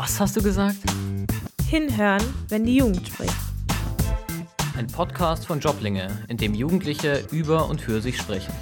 Was 0.00 0.20
hast 0.20 0.36
du 0.36 0.42
gesagt? 0.44 0.76
Hinhören, 1.68 2.22
wenn 2.50 2.64
die 2.64 2.76
Jugend 2.76 3.04
spricht. 3.04 3.34
Ein 4.76 4.86
Podcast 4.86 5.44
von 5.44 5.58
Joblinge, 5.58 6.24
in 6.28 6.36
dem 6.36 6.54
Jugendliche 6.54 7.24
über 7.32 7.68
und 7.68 7.80
für 7.80 8.00
sich 8.00 8.16
sprechen. 8.16 8.52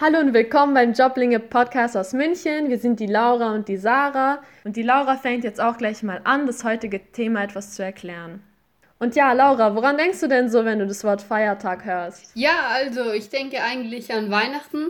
Hallo 0.00 0.18
und 0.18 0.34
willkommen 0.34 0.74
beim 0.74 0.94
Joblinge 0.94 1.38
Podcast 1.38 1.96
aus 1.96 2.12
München. 2.12 2.70
Wir 2.70 2.78
sind 2.80 2.98
die 2.98 3.06
Laura 3.06 3.54
und 3.54 3.68
die 3.68 3.76
Sarah. 3.76 4.42
Und 4.64 4.74
die 4.74 4.82
Laura 4.82 5.16
fängt 5.16 5.44
jetzt 5.44 5.60
auch 5.60 5.78
gleich 5.78 6.02
mal 6.02 6.20
an, 6.24 6.48
das 6.48 6.64
heutige 6.64 7.12
Thema 7.12 7.44
etwas 7.44 7.74
zu 7.74 7.84
erklären. 7.84 8.42
Und 8.98 9.14
ja, 9.14 9.32
Laura, 9.32 9.76
woran 9.76 9.96
denkst 9.96 10.18
du 10.18 10.26
denn 10.26 10.50
so, 10.50 10.64
wenn 10.64 10.80
du 10.80 10.88
das 10.88 11.04
Wort 11.04 11.22
Feiertag 11.22 11.84
hörst? 11.84 12.32
Ja, 12.34 12.66
also 12.70 13.12
ich 13.12 13.28
denke 13.28 13.62
eigentlich 13.62 14.12
an 14.12 14.28
Weihnachten, 14.28 14.88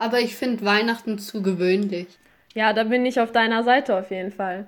aber 0.00 0.18
ich 0.18 0.34
finde 0.34 0.64
Weihnachten 0.64 1.20
zu 1.20 1.40
gewöhnlich. 1.40 2.08
Ja, 2.54 2.72
da 2.72 2.84
bin 2.84 3.04
ich 3.06 3.20
auf 3.20 3.32
deiner 3.32 3.62
Seite 3.62 3.96
auf 3.96 4.10
jeden 4.10 4.32
Fall. 4.32 4.66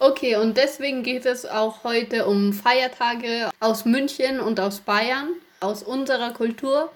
Okay, 0.00 0.36
und 0.36 0.56
deswegen 0.56 1.02
geht 1.02 1.26
es 1.26 1.44
auch 1.44 1.82
heute 1.82 2.26
um 2.26 2.52
Feiertage 2.52 3.50
aus 3.58 3.84
München 3.84 4.38
und 4.38 4.60
aus 4.60 4.80
Bayern, 4.80 5.30
aus 5.60 5.82
unserer 5.82 6.32
Kultur 6.32 6.92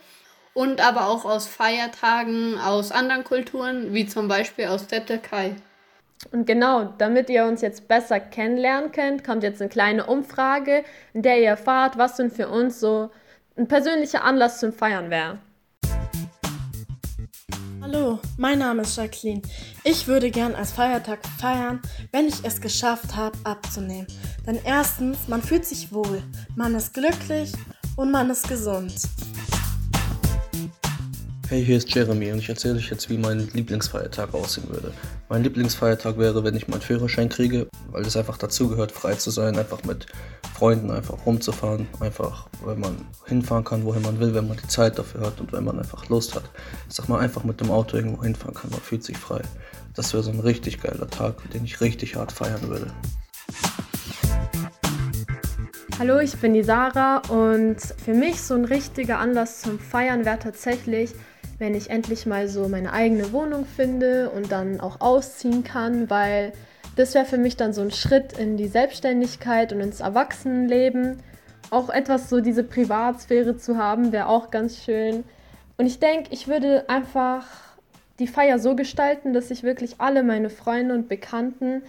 und 0.54 0.80
aber 0.80 1.08
auch 1.08 1.24
aus 1.24 1.48
Feiertagen 1.48 2.58
aus 2.58 2.92
anderen 2.92 3.24
Kulturen, 3.24 3.92
wie 3.92 4.06
zum 4.06 4.28
Beispiel 4.28 4.66
aus 4.66 4.86
der 4.86 5.04
Türkei. 5.04 5.56
Und 6.30 6.46
genau, 6.46 6.94
damit 6.98 7.28
ihr 7.28 7.44
uns 7.44 7.62
jetzt 7.62 7.88
besser 7.88 8.20
kennenlernen 8.20 8.92
könnt, 8.92 9.24
kommt 9.24 9.42
jetzt 9.42 9.60
eine 9.60 9.68
kleine 9.68 10.06
Umfrage, 10.06 10.84
in 11.12 11.22
der 11.22 11.40
ihr 11.40 11.48
erfahrt, 11.48 11.98
was 11.98 12.16
denn 12.16 12.30
für 12.30 12.48
uns 12.48 12.78
so 12.78 13.10
ein 13.56 13.66
persönlicher 13.66 14.22
Anlass 14.22 14.60
zum 14.60 14.72
Feiern 14.72 15.10
wäre. 15.10 15.38
Hallo, 17.92 18.18
mein 18.38 18.58
Name 18.58 18.82
ist 18.82 18.96
Jacqueline. 18.96 19.42
Ich 19.84 20.06
würde 20.06 20.30
gern 20.30 20.54
als 20.54 20.72
Feiertag 20.72 21.20
feiern, 21.38 21.80
wenn 22.10 22.26
ich 22.26 22.36
es 22.42 22.60
geschafft 22.60 23.14
habe, 23.16 23.36
abzunehmen. 23.44 24.06
Denn 24.46 24.58
erstens, 24.64 25.18
man 25.28 25.42
fühlt 25.42 25.66
sich 25.66 25.92
wohl, 25.92 26.22
man 26.56 26.74
ist 26.74 26.94
glücklich 26.94 27.52
und 27.96 28.10
man 28.10 28.30
ist 28.30 28.48
gesund. 28.48 28.94
Hey, 31.52 31.62
hier 31.62 31.76
ist 31.76 31.94
Jeremy 31.94 32.32
und 32.32 32.38
ich 32.38 32.48
erzähle 32.48 32.76
euch 32.76 32.88
jetzt, 32.88 33.10
wie 33.10 33.18
mein 33.18 33.46
Lieblingsfeiertag 33.52 34.32
aussehen 34.32 34.70
würde. 34.70 34.90
Mein 35.28 35.42
Lieblingsfeiertag 35.42 36.16
wäre, 36.16 36.42
wenn 36.44 36.56
ich 36.56 36.66
meinen 36.66 36.80
Führerschein 36.80 37.28
kriege, 37.28 37.68
weil 37.90 38.06
es 38.06 38.16
einfach 38.16 38.38
dazugehört, 38.38 38.90
frei 38.90 39.16
zu 39.16 39.30
sein, 39.30 39.58
einfach 39.58 39.84
mit 39.84 40.06
Freunden 40.54 40.90
einfach 40.90 41.26
rumzufahren, 41.26 41.88
einfach, 42.00 42.48
weil 42.64 42.76
man 42.76 42.96
hinfahren 43.26 43.64
kann, 43.64 43.84
wohin 43.84 44.00
man 44.00 44.18
will, 44.18 44.32
wenn 44.32 44.48
man 44.48 44.56
die 44.56 44.66
Zeit 44.66 44.98
dafür 44.98 45.26
hat 45.26 45.42
und 45.42 45.52
wenn 45.52 45.62
man 45.62 45.78
einfach 45.78 46.08
Lust 46.08 46.34
hat. 46.34 46.44
Ich 46.88 46.94
sag 46.94 47.10
mal, 47.10 47.20
einfach 47.20 47.44
mit 47.44 47.60
dem 47.60 47.70
Auto 47.70 47.98
irgendwo 47.98 48.22
hinfahren 48.22 48.54
kann, 48.54 48.70
man 48.70 48.80
fühlt 48.80 49.04
sich 49.04 49.18
frei. 49.18 49.42
Das 49.94 50.14
wäre 50.14 50.22
so 50.22 50.30
ein 50.30 50.40
richtig 50.40 50.80
geiler 50.80 51.10
Tag, 51.10 51.34
den 51.50 51.66
ich 51.66 51.82
richtig 51.82 52.16
hart 52.16 52.32
feiern 52.32 52.66
würde. 52.66 52.86
Hallo, 55.98 56.18
ich 56.18 56.34
bin 56.38 56.54
die 56.54 56.64
Sarah 56.64 57.18
und 57.28 57.76
für 57.78 58.14
mich 58.14 58.40
so 58.40 58.54
ein 58.54 58.64
richtiger 58.64 59.18
Anlass 59.18 59.60
zum 59.60 59.78
Feiern 59.78 60.24
wäre 60.24 60.38
tatsächlich, 60.38 61.14
wenn 61.62 61.76
ich 61.76 61.90
endlich 61.90 62.26
mal 62.26 62.48
so 62.48 62.66
meine 62.66 62.92
eigene 62.92 63.32
Wohnung 63.32 63.66
finde 63.66 64.30
und 64.30 64.50
dann 64.50 64.80
auch 64.80 65.00
ausziehen 65.00 65.62
kann, 65.62 66.10
weil 66.10 66.52
das 66.96 67.14
wäre 67.14 67.24
für 67.24 67.38
mich 67.38 67.56
dann 67.56 67.72
so 67.72 67.82
ein 67.82 67.92
Schritt 67.92 68.36
in 68.36 68.56
die 68.56 68.66
Selbstständigkeit 68.66 69.72
und 69.72 69.80
ins 69.80 70.00
Erwachsenenleben. 70.00 71.22
Auch 71.70 71.88
etwas 71.88 72.28
so 72.28 72.40
diese 72.40 72.64
Privatsphäre 72.64 73.56
zu 73.56 73.76
haben, 73.76 74.10
wäre 74.10 74.26
auch 74.26 74.50
ganz 74.50 74.82
schön. 74.82 75.22
Und 75.76 75.86
ich 75.86 76.00
denke, 76.00 76.30
ich 76.32 76.48
würde 76.48 76.88
einfach 76.88 77.46
die 78.18 78.26
Feier 78.26 78.58
so 78.58 78.74
gestalten, 78.74 79.32
dass 79.32 79.52
ich 79.52 79.62
wirklich 79.62 80.00
alle 80.00 80.24
meine 80.24 80.50
Freunde 80.50 80.96
und 80.96 81.08
Bekannten 81.08 81.84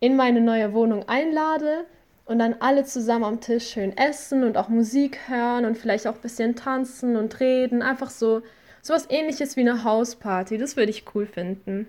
in 0.00 0.16
meine 0.16 0.40
neue 0.40 0.72
Wohnung 0.72 1.06
einlade 1.06 1.84
und 2.24 2.38
dann 2.38 2.56
alle 2.60 2.84
zusammen 2.84 3.24
am 3.24 3.40
Tisch 3.42 3.68
schön 3.72 3.94
essen 3.94 4.42
und 4.42 4.56
auch 4.56 4.70
Musik 4.70 5.18
hören 5.28 5.66
und 5.66 5.76
vielleicht 5.76 6.06
auch 6.06 6.14
ein 6.14 6.22
bisschen 6.22 6.56
tanzen 6.56 7.14
und 7.14 7.40
reden. 7.40 7.82
Einfach 7.82 8.08
so 8.08 8.40
Sowas 8.88 9.04
ähnliches 9.10 9.54
wie 9.58 9.60
eine 9.60 9.84
Hausparty, 9.84 10.56
das 10.56 10.76
würde 10.78 10.88
ich 10.90 11.04
cool 11.14 11.26
finden. 11.26 11.88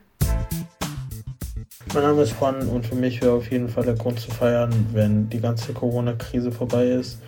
Mein 1.94 2.04
Name 2.04 2.24
ist 2.24 2.36
Juan 2.38 2.68
und 2.68 2.86
für 2.86 2.96
mich 2.96 3.22
wäre 3.22 3.32
auf 3.32 3.50
jeden 3.50 3.70
Fall 3.70 3.86
der 3.86 3.94
Grund 3.94 4.20
zu 4.20 4.30
feiern, 4.30 4.74
wenn 4.92 5.30
die 5.30 5.40
ganze 5.40 5.72
Corona-Krise 5.72 6.52
vorbei 6.52 6.88
ist. 6.88 7.20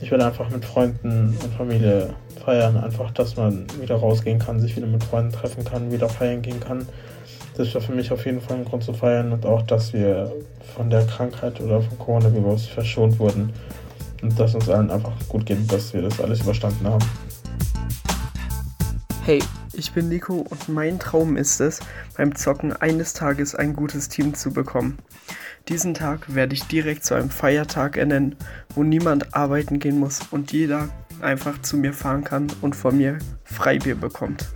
Ich 0.00 0.12
würde 0.12 0.24
einfach 0.24 0.48
mit 0.50 0.64
Freunden 0.64 1.36
und 1.42 1.52
Familie 1.54 2.14
feiern, 2.44 2.76
einfach, 2.76 3.10
dass 3.10 3.34
man 3.34 3.66
wieder 3.80 3.96
rausgehen 3.96 4.38
kann, 4.38 4.60
sich 4.60 4.76
wieder 4.76 4.86
mit 4.86 5.02
Freunden 5.02 5.32
treffen 5.32 5.64
kann, 5.64 5.90
wieder 5.90 6.08
feiern 6.08 6.40
gehen 6.40 6.60
kann. 6.60 6.86
Das 7.56 7.74
wäre 7.74 7.80
für 7.80 7.94
mich 7.94 8.12
auf 8.12 8.24
jeden 8.24 8.40
Fall 8.40 8.58
ein 8.58 8.64
Grund 8.64 8.84
zu 8.84 8.92
feiern 8.92 9.32
und 9.32 9.44
auch, 9.44 9.62
dass 9.62 9.92
wir 9.92 10.32
von 10.76 10.90
der 10.90 11.04
Krankheit 11.06 11.60
oder 11.60 11.82
vom 11.82 11.98
Coronavirus 11.98 12.66
verschont 12.68 13.18
wurden 13.18 13.52
und 14.22 14.38
dass 14.38 14.54
uns 14.54 14.68
allen 14.68 14.92
einfach 14.92 15.10
gut 15.28 15.44
geht, 15.44 15.72
dass 15.72 15.92
wir 15.92 16.02
das 16.02 16.20
alles 16.20 16.42
überstanden 16.42 16.86
haben. 16.86 17.04
Hey, 19.28 19.44
ich 19.74 19.92
bin 19.92 20.08
Nico 20.08 20.36
und 20.36 20.70
mein 20.70 20.98
Traum 20.98 21.36
ist 21.36 21.60
es, 21.60 21.80
beim 22.16 22.34
Zocken 22.34 22.72
eines 22.72 23.12
Tages 23.12 23.54
ein 23.54 23.76
gutes 23.76 24.08
Team 24.08 24.32
zu 24.32 24.54
bekommen. 24.54 24.96
Diesen 25.68 25.92
Tag 25.92 26.34
werde 26.34 26.54
ich 26.54 26.62
direkt 26.62 27.04
zu 27.04 27.12
einem 27.12 27.28
Feiertag 27.28 27.98
ernennen, 27.98 28.36
wo 28.74 28.84
niemand 28.84 29.34
arbeiten 29.34 29.80
gehen 29.80 29.98
muss 29.98 30.20
und 30.30 30.52
jeder 30.52 30.88
einfach 31.20 31.60
zu 31.60 31.76
mir 31.76 31.92
fahren 31.92 32.24
kann 32.24 32.46
und 32.62 32.74
von 32.74 32.96
mir 32.96 33.18
Freibier 33.44 33.96
bekommt. 33.96 34.46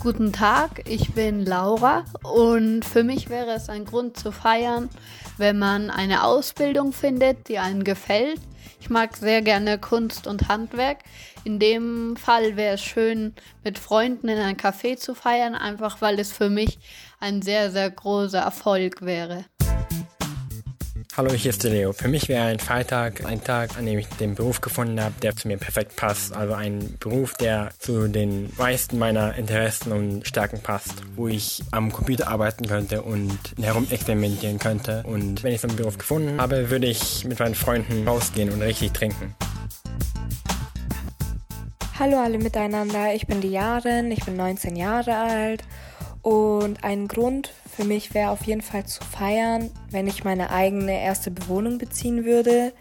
Guten 0.00 0.34
Tag, 0.34 0.82
ich 0.86 1.14
bin 1.14 1.46
Laura 1.46 2.04
und 2.22 2.84
für 2.84 3.04
mich 3.04 3.30
wäre 3.30 3.52
es 3.52 3.70
ein 3.70 3.86
Grund 3.86 4.18
zu 4.18 4.32
feiern, 4.32 4.90
wenn 5.38 5.58
man 5.58 5.88
eine 5.88 6.24
Ausbildung 6.24 6.92
findet, 6.92 7.48
die 7.48 7.58
einem 7.58 7.84
gefällt 7.84 8.42
ich 8.80 8.90
mag 8.90 9.16
sehr 9.16 9.42
gerne 9.42 9.78
Kunst 9.78 10.26
und 10.26 10.48
Handwerk. 10.48 10.98
In 11.44 11.58
dem 11.58 12.16
Fall 12.16 12.56
wäre 12.56 12.74
es 12.74 12.82
schön, 12.82 13.34
mit 13.62 13.78
Freunden 13.78 14.28
in 14.28 14.38
ein 14.38 14.56
Café 14.56 14.96
zu 14.96 15.14
feiern, 15.14 15.54
einfach 15.54 16.00
weil 16.00 16.18
es 16.18 16.32
für 16.32 16.50
mich 16.50 16.78
ein 17.20 17.42
sehr, 17.42 17.70
sehr 17.70 17.90
großer 17.90 18.40
Erfolg 18.40 19.02
wäre. 19.02 19.44
Hallo, 21.16 21.30
hier 21.30 21.50
ist 21.50 21.62
der 21.62 21.70
Leo. 21.70 21.92
Für 21.92 22.08
mich 22.08 22.28
wäre 22.28 22.46
ein 22.46 22.58
Freitag 22.58 23.24
ein 23.24 23.40
Tag, 23.40 23.78
an 23.78 23.86
dem 23.86 24.00
ich 24.00 24.08
den 24.08 24.34
Beruf 24.34 24.60
gefunden 24.60 25.00
habe, 25.00 25.14
der 25.22 25.36
zu 25.36 25.46
mir 25.46 25.58
perfekt 25.58 25.94
passt. 25.94 26.32
Also 26.32 26.54
ein 26.54 26.96
Beruf, 26.98 27.34
der 27.34 27.70
zu 27.78 28.08
den 28.08 28.52
meisten 28.58 28.98
meiner 28.98 29.36
Interessen 29.36 29.92
und 29.92 30.26
Stärken 30.26 30.60
passt, 30.60 31.04
wo 31.14 31.28
ich 31.28 31.62
am 31.70 31.92
Computer 31.92 32.26
arbeiten 32.26 32.66
könnte 32.66 33.02
und 33.02 33.38
herumexperimentieren 33.62 34.58
könnte. 34.58 35.04
Und 35.06 35.44
wenn 35.44 35.52
ich 35.52 35.60
so 35.60 35.68
einen 35.68 35.76
Beruf 35.76 35.98
gefunden 35.98 36.40
habe, 36.40 36.68
würde 36.70 36.88
ich 36.88 37.24
mit 37.24 37.38
meinen 37.38 37.54
Freunden 37.54 38.08
rausgehen 38.08 38.50
und 38.50 38.60
richtig 38.60 38.90
trinken. 38.90 39.36
Hallo 41.96 42.18
alle 42.18 42.38
miteinander, 42.38 43.14
ich 43.14 43.28
bin 43.28 43.40
die 43.40 43.50
Jaren, 43.50 44.10
ich 44.10 44.24
bin 44.24 44.36
19 44.36 44.74
Jahre 44.74 45.14
alt 45.14 45.62
und 46.24 46.82
ein 46.82 47.06
Grund 47.06 47.52
für 47.70 47.84
mich 47.84 48.14
wäre 48.14 48.30
auf 48.30 48.44
jeden 48.44 48.62
Fall 48.62 48.86
zu 48.86 49.04
feiern, 49.04 49.70
wenn 49.90 50.08
ich 50.08 50.24
meine 50.24 50.50
eigene 50.50 51.00
erste 51.00 51.30
Bewohnung 51.30 51.76
beziehen 51.76 52.24
würde. 52.24 52.72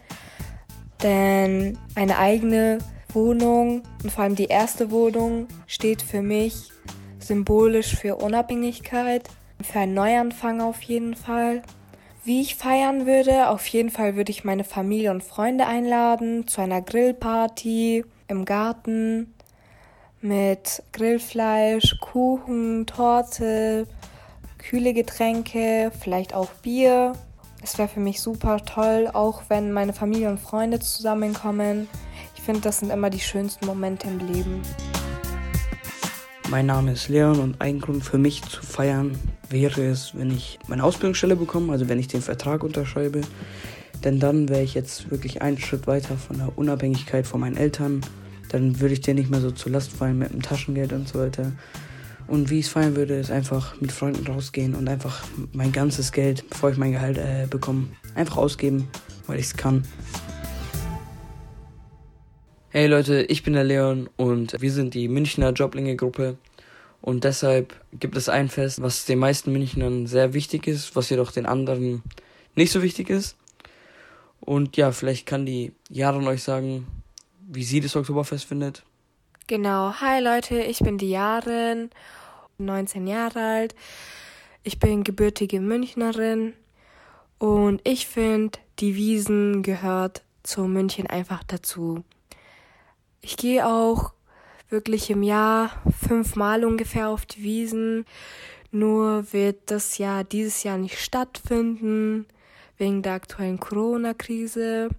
Denn 1.04 1.78
eine 1.94 2.18
eigene 2.18 2.80
Wohnung 3.10 3.84
und 4.02 4.12
vor 4.12 4.24
allem 4.24 4.36
die 4.36 4.46
erste 4.46 4.92
Wohnung 4.92 5.48
steht 5.68 6.02
für 6.02 6.22
mich 6.22 6.70
symbolisch 7.20 7.96
für 7.96 8.16
Unabhängigkeit, 8.16 9.30
für 9.62 9.80
einen 9.80 9.94
Neuanfang 9.94 10.62
auf 10.62 10.82
jeden 10.82 11.16
Fall. 11.16 11.64
Wie 12.24 12.40
ich 12.40 12.56
feiern 12.56 13.06
würde, 13.06 13.50
auf 13.50 13.68
jeden 13.68 13.90
Fall 13.90 14.16
würde 14.16 14.32
ich 14.32 14.46
meine 14.46 14.64
Familie 14.64 15.12
und 15.12 15.24
Freunde 15.24 15.68
einladen 15.68 16.48
zu 16.48 16.62
einer 16.62 16.82
Grillparty 16.82 18.06
im 18.30 18.46
Garten 18.46 19.33
mit 20.24 20.82
Grillfleisch, 20.94 21.98
Kuchen, 22.00 22.86
Torte, 22.86 23.86
kühle 24.58 24.94
Getränke, 24.94 25.92
vielleicht 26.00 26.34
auch 26.34 26.50
Bier. 26.62 27.14
Es 27.62 27.78
wäre 27.78 27.90
für 27.90 28.00
mich 28.00 28.22
super 28.22 28.64
toll, 28.66 29.10
auch 29.12 29.44
wenn 29.50 29.74
meine 29.74 29.92
Familie 29.92 30.30
und 30.30 30.40
Freunde 30.40 30.80
zusammenkommen. 30.80 31.90
Ich 32.36 32.42
finde, 32.42 32.62
das 32.62 32.80
sind 32.80 32.90
immer 32.90 33.10
die 33.10 33.20
schönsten 33.20 33.66
Momente 33.66 34.08
im 34.08 34.20
Leben. 34.20 34.62
Mein 36.50 36.68
Name 36.68 36.94
ist 36.94 37.10
Leon 37.10 37.40
und 37.40 37.60
ein 37.60 37.80
Grund 37.80 38.04
für 38.04 38.18
mich 38.18 38.44
zu 38.44 38.62
feiern 38.62 39.18
wäre 39.50 39.84
es, 39.86 40.18
wenn 40.18 40.32
ich 40.32 40.58
meine 40.68 40.84
Ausbildungsstelle 40.84 41.36
bekomme, 41.36 41.74
also 41.74 41.90
wenn 41.90 42.00
ich 42.00 42.08
den 42.08 42.22
Vertrag 42.22 42.64
unterschreibe. 42.64 43.22
Denn 44.04 44.20
dann 44.20 44.48
wäre 44.48 44.64
ich 44.64 44.74
jetzt 44.74 45.12
wirklich 45.12 45.42
einen 45.42 45.58
Schritt 45.58 45.86
weiter 45.88 46.16
von 46.16 46.38
der 46.38 46.58
Unabhängigkeit 46.58 47.28
von 47.28 47.42
meinen 47.42 47.58
Eltern 47.58 48.02
dann 48.54 48.80
würde 48.80 48.94
ich 48.94 49.02
dir 49.02 49.16
nicht 49.16 49.32
mehr 49.32 49.42
so 49.42 49.50
zur 49.50 49.72
Last 49.72 49.92
fallen 49.92 50.20
mit 50.20 50.32
dem 50.32 50.44
Taschengeld 50.44 50.94
und 50.94 51.08
so 51.08 51.18
weiter. 51.18 51.52
Und 52.28 52.52
wie 52.52 52.60
ich 52.60 52.68
es 52.68 52.72
feiern 52.72 52.96
würde, 52.96 53.16
ist 53.16 53.32
einfach 53.32 53.82
mit 53.82 53.92
Freunden 53.92 54.28
rausgehen 54.28 54.76
und 54.76 54.88
einfach 54.88 55.24
mein 55.54 55.72
ganzes 55.72 56.12
Geld, 56.12 56.48
bevor 56.52 56.70
ich 56.70 56.78
mein 56.78 56.92
Gehalt 56.92 57.18
äh, 57.18 57.48
bekomme, 57.50 57.88
einfach 58.14 58.38
ausgeben, 58.38 58.88
weil 59.26 59.40
ich 59.40 59.48
es 59.48 59.58
kann. 59.58 59.84
Hey 62.70 62.86
Leute, 62.86 63.24
ich 63.24 63.42
bin 63.42 63.54
der 63.54 63.64
Leon 63.64 64.08
und 64.18 64.62
wir 64.62 64.72
sind 64.72 64.94
die 64.94 65.08
Münchner 65.08 65.50
Joblinge-Gruppe. 65.50 66.38
Und 67.02 67.24
deshalb 67.24 67.74
gibt 68.00 68.16
es 68.16 68.30
ein 68.30 68.50
Fest, 68.50 68.84
was 68.84 69.06
den 69.06 69.18
meisten 69.18 69.52
Münchnern 69.52 70.06
sehr 70.06 70.36
wichtig 70.36 70.68
ist, 70.68 70.96
was 70.96 71.10
jedoch 71.10 71.32
den 71.32 71.48
anderen 71.48 72.04
nicht 72.56 72.72
so 72.72 72.84
wichtig 72.84 73.10
ist. 73.10 73.36
Und 74.40 74.78
ja, 74.78 74.92
vielleicht 74.92 75.26
kann 75.26 75.48
die 75.48 75.72
Jaron 75.90 76.28
euch 76.28 76.44
sagen, 76.44 76.86
wie 77.48 77.64
sie 77.64 77.80
das 77.80 77.96
Oktoberfest 77.96 78.46
findet. 78.46 78.84
Genau, 79.48 79.94
hi 80.00 80.22
Leute, 80.22 80.62
ich 80.62 80.80
bin 80.80 80.98
die 80.98 81.10
Jaren, 81.10 81.90
19 82.58 83.08
Jahre 83.08 83.40
alt. 83.40 83.76
Ich 84.64 84.80
bin 84.80 85.04
gebürtige 85.04 85.60
Münchnerin 85.60 86.54
und 87.40 87.82
ich 87.84 88.08
finde, 88.08 88.60
die 88.80 88.96
Wiesen 88.96 89.64
gehört 89.64 90.24
zu 90.44 90.64
München 90.64 91.08
einfach 91.08 91.44
dazu. 91.44 92.04
Ich 93.22 93.36
gehe 93.36 93.68
auch 93.68 94.14
wirklich 94.70 95.10
im 95.10 95.24
Jahr 95.24 95.72
fünfmal 96.06 96.64
ungefähr 96.66 97.10
auf 97.10 97.26
die 97.26 97.44
Wiesen. 97.44 98.06
Nur 98.72 99.32
wird 99.34 99.60
das 99.72 99.98
Jahr 99.98 100.24
dieses 100.24 100.64
Jahr 100.64 100.78
nicht 100.78 101.00
stattfinden 101.00 102.26
wegen 102.78 103.02
der 103.02 103.14
aktuellen 103.14 103.60
Corona-Krise. 103.60 104.90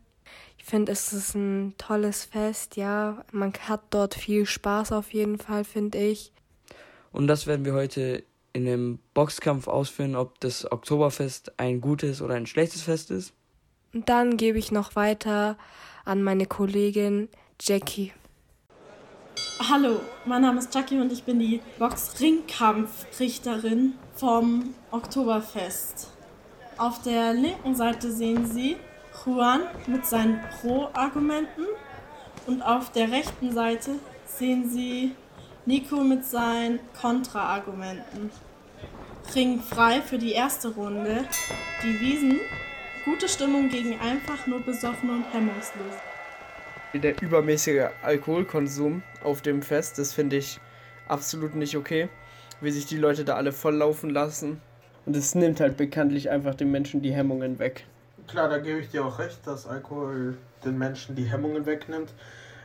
Ich 0.65 0.71
finde, 0.71 0.93
es 0.93 1.13
ist 1.13 1.35
ein 1.35 1.75
tolles 1.77 2.25
Fest, 2.25 2.77
ja. 2.77 3.23
Man 3.33 3.53
hat 3.69 3.83
dort 3.91 4.15
viel 4.15 4.47
Spaß 4.47 4.93
auf 4.93 5.13
jeden 5.13 5.37
Fall, 5.37 5.63
finde 5.63 5.99
ich. 5.99 6.33
Und 7.13 7.27
das 7.27 7.47
werden 7.47 7.67
wir 7.67 7.75
heute 7.75 8.25
in 8.55 8.67
einem 8.67 8.99
Boxkampf 9.13 9.69
ausführen, 9.69 10.17
ob 10.17 10.41
das 10.41 10.73
Oktoberfest 10.73 11.53
ein 11.59 11.83
gutes 11.83 12.23
oder 12.23 12.33
ein 12.33 12.47
schlechtes 12.47 12.81
Fest 12.81 13.11
ist. 13.11 13.35
Und 13.93 14.09
dann 14.09 14.39
gebe 14.39 14.59
ich 14.59 14.73
noch 14.73 14.97
weiter 14.97 15.59
an 16.07 16.23
meine 16.23 16.47
Kollegin 16.47 17.29
Jackie. 17.61 18.15
Hallo, 19.69 20.01
mein 20.25 20.41
Name 20.41 20.61
ist 20.61 20.75
Jackie 20.75 20.99
und 20.99 21.13
ich 21.13 21.25
bin 21.25 21.41
die 21.41 21.61
Box-Ringkampfrichterin 21.79 23.97
vom 24.15 24.75
Oktoberfest. 24.91 26.11
Auf 26.79 27.03
der 27.03 27.35
linken 27.35 27.75
Seite 27.75 28.11
sehen 28.11 28.51
Sie 28.51 28.79
Juan 29.25 29.63
mit 29.87 30.07
seinen 30.07 30.41
Pro-Argumenten 30.61 31.65
und 32.47 32.63
auf 32.63 32.93
der 32.93 33.11
rechten 33.11 33.53
Seite 33.53 33.93
sehen 34.27 34.69
Sie 34.69 35.13
Nico 35.67 35.97
mit 35.97 36.25
seinen 36.25 36.81
Kontra-Argumenten. 37.01 38.31
Ring 39.35 39.61
frei 39.61 40.01
für 40.03 40.19
die 40.19 40.33
erste 40.33 40.69
Runde. 40.69 41.25
Die 41.83 42.01
Wiesen. 42.01 42.41
Gute 43.05 43.29
Stimmung 43.29 43.69
gegen 43.69 43.99
einfach 44.01 44.47
nur 44.47 44.61
besoffen 44.61 45.11
und 45.11 45.25
hemmungslos 45.33 45.95
der 47.01 47.21
übermäßige 47.21 47.89
Alkoholkonsum 48.03 49.03
auf 49.23 49.43
dem 49.43 49.63
Fest, 49.63 49.99
das 49.99 50.13
finde 50.13 50.37
ich 50.37 50.61
absolut 51.09 51.55
nicht 51.55 51.77
okay, 51.77 52.09
wie 52.61 52.71
sich 52.71 52.87
die 52.87 52.97
Leute 52.97 53.25
da 53.25 53.35
alle 53.35 53.53
volllaufen 53.53 54.11
lassen. 54.11 54.61
Und 55.07 55.17
es 55.17 55.35
nimmt 55.35 55.61
halt 55.61 55.77
bekanntlich 55.77 56.31
einfach 56.31 56.55
den 56.55 56.71
Menschen 56.71 57.03
die 57.03 57.13
Hemmungen 57.13 57.59
weg. 57.59 57.85
Klar, 58.27 58.49
da 58.49 58.59
gebe 58.59 58.81
ich 58.81 58.89
dir 58.91 59.05
auch 59.05 59.19
recht, 59.19 59.47
dass 59.47 59.67
Alkohol 59.67 60.37
den 60.65 60.79
Menschen 60.79 61.15
die 61.15 61.25
Hemmungen 61.25 61.67
wegnimmt. 61.67 62.13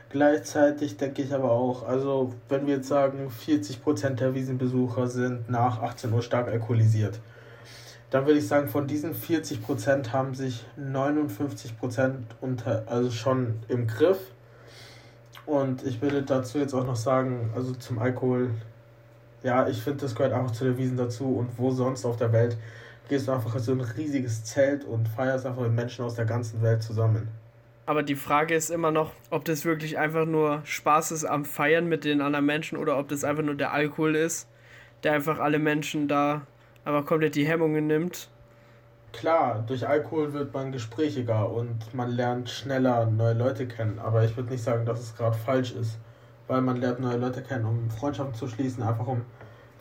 Gleichzeitig 0.08 0.96
denke 0.96 1.22
ich 1.22 1.32
aber 1.32 1.52
auch, 1.52 1.86
also 1.86 2.34
wenn 2.48 2.66
wir 2.66 2.76
jetzt 2.76 2.88
sagen, 2.88 3.30
40% 3.30 4.16
der 4.16 4.34
Wiesenbesucher 4.34 5.06
sind 5.06 5.48
nach 5.48 5.80
18 5.80 6.12
Uhr 6.12 6.22
stark 6.22 6.48
alkoholisiert 6.48 7.20
dann 8.10 8.26
würde 8.26 8.40
ich 8.40 8.48
sagen, 8.48 8.68
von 8.68 8.86
diesen 8.86 9.14
40 9.14 9.62
Prozent 9.62 10.12
haben 10.12 10.34
sich 10.34 10.64
59 10.76 11.78
Prozent 11.78 12.26
unter, 12.40 12.82
also 12.86 13.10
schon 13.10 13.60
im 13.68 13.86
Griff. 13.86 14.18
Und 15.46 15.86
ich 15.86 16.02
würde 16.02 16.22
dazu 16.22 16.58
jetzt 16.58 16.74
auch 16.74 16.84
noch 16.84 16.96
sagen, 16.96 17.50
also 17.54 17.72
zum 17.72 18.00
Alkohol, 18.00 18.50
ja, 19.42 19.68
ich 19.68 19.80
finde, 19.82 20.00
das 20.00 20.14
gehört 20.14 20.32
einfach 20.32 20.50
zu 20.50 20.64
der 20.64 20.76
Wiesen 20.76 20.96
dazu. 20.96 21.36
Und 21.36 21.56
wo 21.56 21.70
sonst 21.70 22.04
auf 22.04 22.16
der 22.16 22.32
Welt 22.32 22.56
gehst 23.08 23.28
du 23.28 23.32
einfach 23.32 23.54
in 23.54 23.60
so 23.60 23.72
ein 23.72 23.80
riesiges 23.80 24.44
Zelt 24.44 24.84
und 24.84 25.08
feierst 25.08 25.46
einfach 25.46 25.62
mit 25.62 25.72
Menschen 25.72 26.04
aus 26.04 26.14
der 26.14 26.26
ganzen 26.26 26.62
Welt 26.62 26.82
zusammen. 26.82 27.28
Aber 27.86 28.02
die 28.02 28.14
Frage 28.14 28.54
ist 28.54 28.70
immer 28.70 28.92
noch, 28.92 29.12
ob 29.30 29.44
das 29.44 29.64
wirklich 29.64 29.98
einfach 29.98 30.24
nur 30.24 30.60
Spaß 30.64 31.10
ist 31.10 31.24
am 31.24 31.44
Feiern 31.44 31.88
mit 31.88 32.04
den 32.04 32.20
anderen 32.20 32.46
Menschen 32.46 32.78
oder 32.78 32.98
ob 32.98 33.08
das 33.08 33.24
einfach 33.24 33.42
nur 33.42 33.56
der 33.56 33.72
Alkohol 33.72 34.14
ist, 34.14 34.48
der 35.02 35.12
einfach 35.14 35.40
alle 35.40 35.58
Menschen 35.58 36.06
da 36.06 36.42
aber 36.84 37.04
komplett 37.04 37.34
die 37.34 37.46
Hemmungen 37.46 37.86
nimmt. 37.86 38.28
Klar, 39.12 39.64
durch 39.66 39.86
Alkohol 39.86 40.32
wird 40.32 40.54
man 40.54 40.70
gesprächiger 40.70 41.50
und 41.50 41.92
man 41.94 42.10
lernt 42.10 42.48
schneller 42.48 43.06
neue 43.06 43.34
Leute 43.34 43.66
kennen. 43.66 43.98
Aber 43.98 44.24
ich 44.24 44.36
würde 44.36 44.50
nicht 44.50 44.62
sagen, 44.62 44.86
dass 44.86 45.00
es 45.00 45.16
gerade 45.16 45.36
falsch 45.36 45.72
ist. 45.72 45.98
Weil 46.46 46.62
man 46.62 46.76
lernt 46.76 47.00
neue 47.00 47.16
Leute 47.16 47.42
kennen, 47.42 47.64
um 47.64 47.90
Freundschaften 47.90 48.34
zu 48.34 48.48
schließen, 48.48 48.82
einfach 48.82 49.06
um 49.06 49.22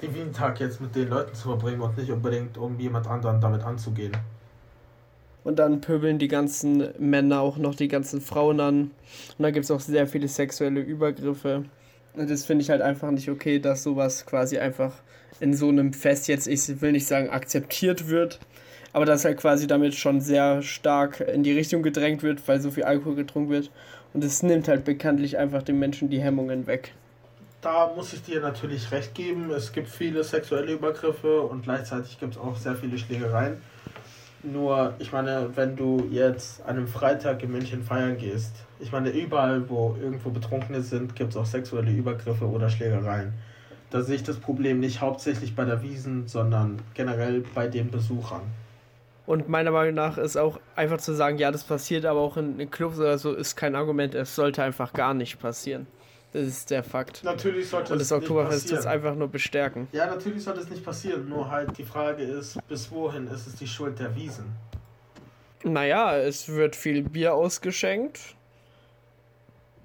den 0.02 0.16
Wientag 0.16 0.60
jetzt 0.60 0.80
mit 0.82 0.96
den 0.96 1.10
Leuten 1.10 1.36
zu 1.36 1.50
verbringen 1.50 1.82
und 1.82 1.98
nicht 1.98 2.12
unbedingt 2.12 2.58
um 2.58 2.80
jemand 2.80 3.08
anderen 3.08 3.42
damit 3.42 3.64
anzugehen. 3.64 4.14
Und 5.44 5.58
dann 5.58 5.82
pöbeln 5.82 6.20
die 6.20 6.28
ganzen 6.28 6.90
Männer 7.00 7.42
auch 7.42 7.58
noch 7.58 7.76
die 7.76 7.88
ganzen 7.88 8.22
Frauen 8.22 8.60
an. 8.60 8.76
Und 9.38 9.44
da 9.44 9.52
gibt 9.52 9.66
es 9.66 9.72
auch 9.72 9.80
sehr 9.80 10.06
viele 10.08 10.28
sexuelle 10.28 10.82
Übergriffe. 10.82 11.64
Und 12.14 12.30
das 12.30 12.46
finde 12.46 12.64
ich 12.64 12.70
halt 12.70 12.82
einfach 12.82 13.12
nicht 13.12 13.30
okay, 13.30 13.60
dass 13.60 13.84
sowas 13.84 14.26
quasi 14.26 14.58
einfach 14.58 14.94
in 15.40 15.54
so 15.54 15.70
einem 15.70 15.94
Fest 15.94 16.28
jetzt, 16.28 16.48
ich 16.48 16.82
will 16.82 16.92
nicht 16.92 17.08
sagen 17.08 17.30
akzeptiert 17.30 18.10
wird, 18.10 18.40
aber 18.92 19.06
dass 19.06 19.24
halt 19.24 19.38
quasi 19.38 19.68
damit 19.68 19.96
schon 19.96 20.20
sehr 20.20 20.62
stark 20.62 21.22
in 21.22 21.44
die 21.44 21.54
Richtung 21.54 21.84
gedrängt 21.84 22.24
wird, 22.24 22.46
weil 22.48 22.60
so 22.60 22.72
viel 22.72 22.84
Alkohol 22.84 23.16
getrunken 23.16 23.52
wird. 23.52 23.72
Und 24.14 24.24
es 24.24 24.44
nimmt 24.44 24.68
halt 24.68 24.84
bekanntlich 24.86 25.38
einfach 25.38 25.62
den 25.62 25.80
Menschen 25.80 26.10
die 26.10 26.20
Hemmungen 26.20 26.68
weg. 26.68 26.94
Da 27.62 27.92
muss 27.94 28.14
ich 28.14 28.22
dir 28.24 28.40
natürlich 28.40 28.90
recht 28.92 29.14
geben. 29.14 29.52
Es 29.52 29.74
gibt 29.74 29.90
viele 29.90 30.24
sexuelle 30.24 30.72
Übergriffe 30.72 31.42
und 31.42 31.64
gleichzeitig 31.64 32.18
gibt 32.18 32.36
es 32.36 32.40
auch 32.40 32.56
sehr 32.56 32.76
viele 32.76 32.98
Schlägereien. 32.98 33.62
Nur, 34.44 34.94
ich 35.00 35.12
meine, 35.12 35.50
wenn 35.56 35.76
du 35.76 36.08
jetzt 36.10 36.62
an 36.62 36.78
einem 36.78 36.88
Freitag 36.88 37.44
in 37.44 37.52
München 37.52 37.84
feiern 37.84 38.18
gehst, 38.18 38.56
ich 38.80 38.94
meine, 38.94 39.10
überall, 39.10 39.70
wo 39.70 39.98
irgendwo 40.02 40.30
Betrunkene 40.30 40.82
sind, 40.82 41.18
gibt 41.18 41.32
es 41.32 41.38
auch 41.38 41.46
sexuelle 41.46 41.92
Übergriffe 41.92 42.46
oder 42.46 42.70
Schlägereien. 42.70 43.34
Da 43.90 44.02
sehe 44.04 44.16
ich 44.16 44.24
das 44.24 44.38
Problem 44.38 44.80
nicht 44.80 45.02
hauptsächlich 45.02 45.56
bei 45.56 45.66
der 45.66 45.82
Wiesen, 45.82 46.28
sondern 46.28 46.82
generell 46.94 47.44
bei 47.54 47.68
den 47.68 47.92
Besuchern. 47.92 48.44
Und 49.26 49.50
meiner 49.50 49.72
Meinung 49.72 49.96
nach 49.96 50.18
ist 50.18 50.38
auch 50.38 50.62
einfach 50.78 51.00
zu 51.00 51.14
sagen, 51.14 51.38
ja, 51.38 51.52
das 51.52 51.66
passiert 51.66 52.06
aber 52.06 52.22
auch 52.22 52.38
in, 52.38 52.72
Clubs 52.72 52.98
oder 52.98 53.18
so, 53.18 53.34
ist 53.34 53.58
kein 53.58 53.76
Argument. 53.76 54.16
Es 54.16 54.36
sollte 54.36 54.64
einfach 54.64 54.94
gar 54.94 55.14
nicht 55.14 55.40
passieren. 55.40 55.88
Das 56.32 56.44
ist 56.44 56.70
der 56.70 56.84
Fakt. 56.84 57.24
Natürlich 57.24 57.70
sollte 57.70 57.94
Und 57.94 58.00
das 58.00 58.12
Oktoberfest 58.12 58.70
wird 58.70 58.82
es 58.82 58.86
einfach 58.86 59.16
nur 59.16 59.30
bestärken. 59.30 59.88
Ja, 59.92 60.06
natürlich 60.06 60.44
sollte 60.44 60.60
es 60.62 60.70
nicht 60.70 60.86
passieren. 60.86 61.28
Nur 61.28 61.50
halt 61.50 61.78
die 61.78 61.84
Frage 61.84 62.24
ist, 62.24 62.60
bis 62.68 62.92
wohin 62.92 63.28
ist 63.28 63.48
es 63.48 63.56
die 63.56 63.68
Schuld 63.68 64.00
der 64.00 64.16
Wiesen? 64.16 64.46
Naja, 65.64 66.16
es 66.18 66.50
wird 66.50 66.76
viel 66.76 67.04
Bier 67.04 67.34
ausgeschenkt. 67.34 68.36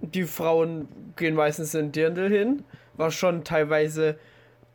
Die 0.00 0.24
Frauen 0.24 0.88
gehen 1.16 1.34
meistens 1.34 1.74
in 1.74 1.92
Dirndl 1.92 2.28
hin 2.28 2.64
was 2.96 3.14
schon 3.14 3.44
teilweise, 3.44 4.18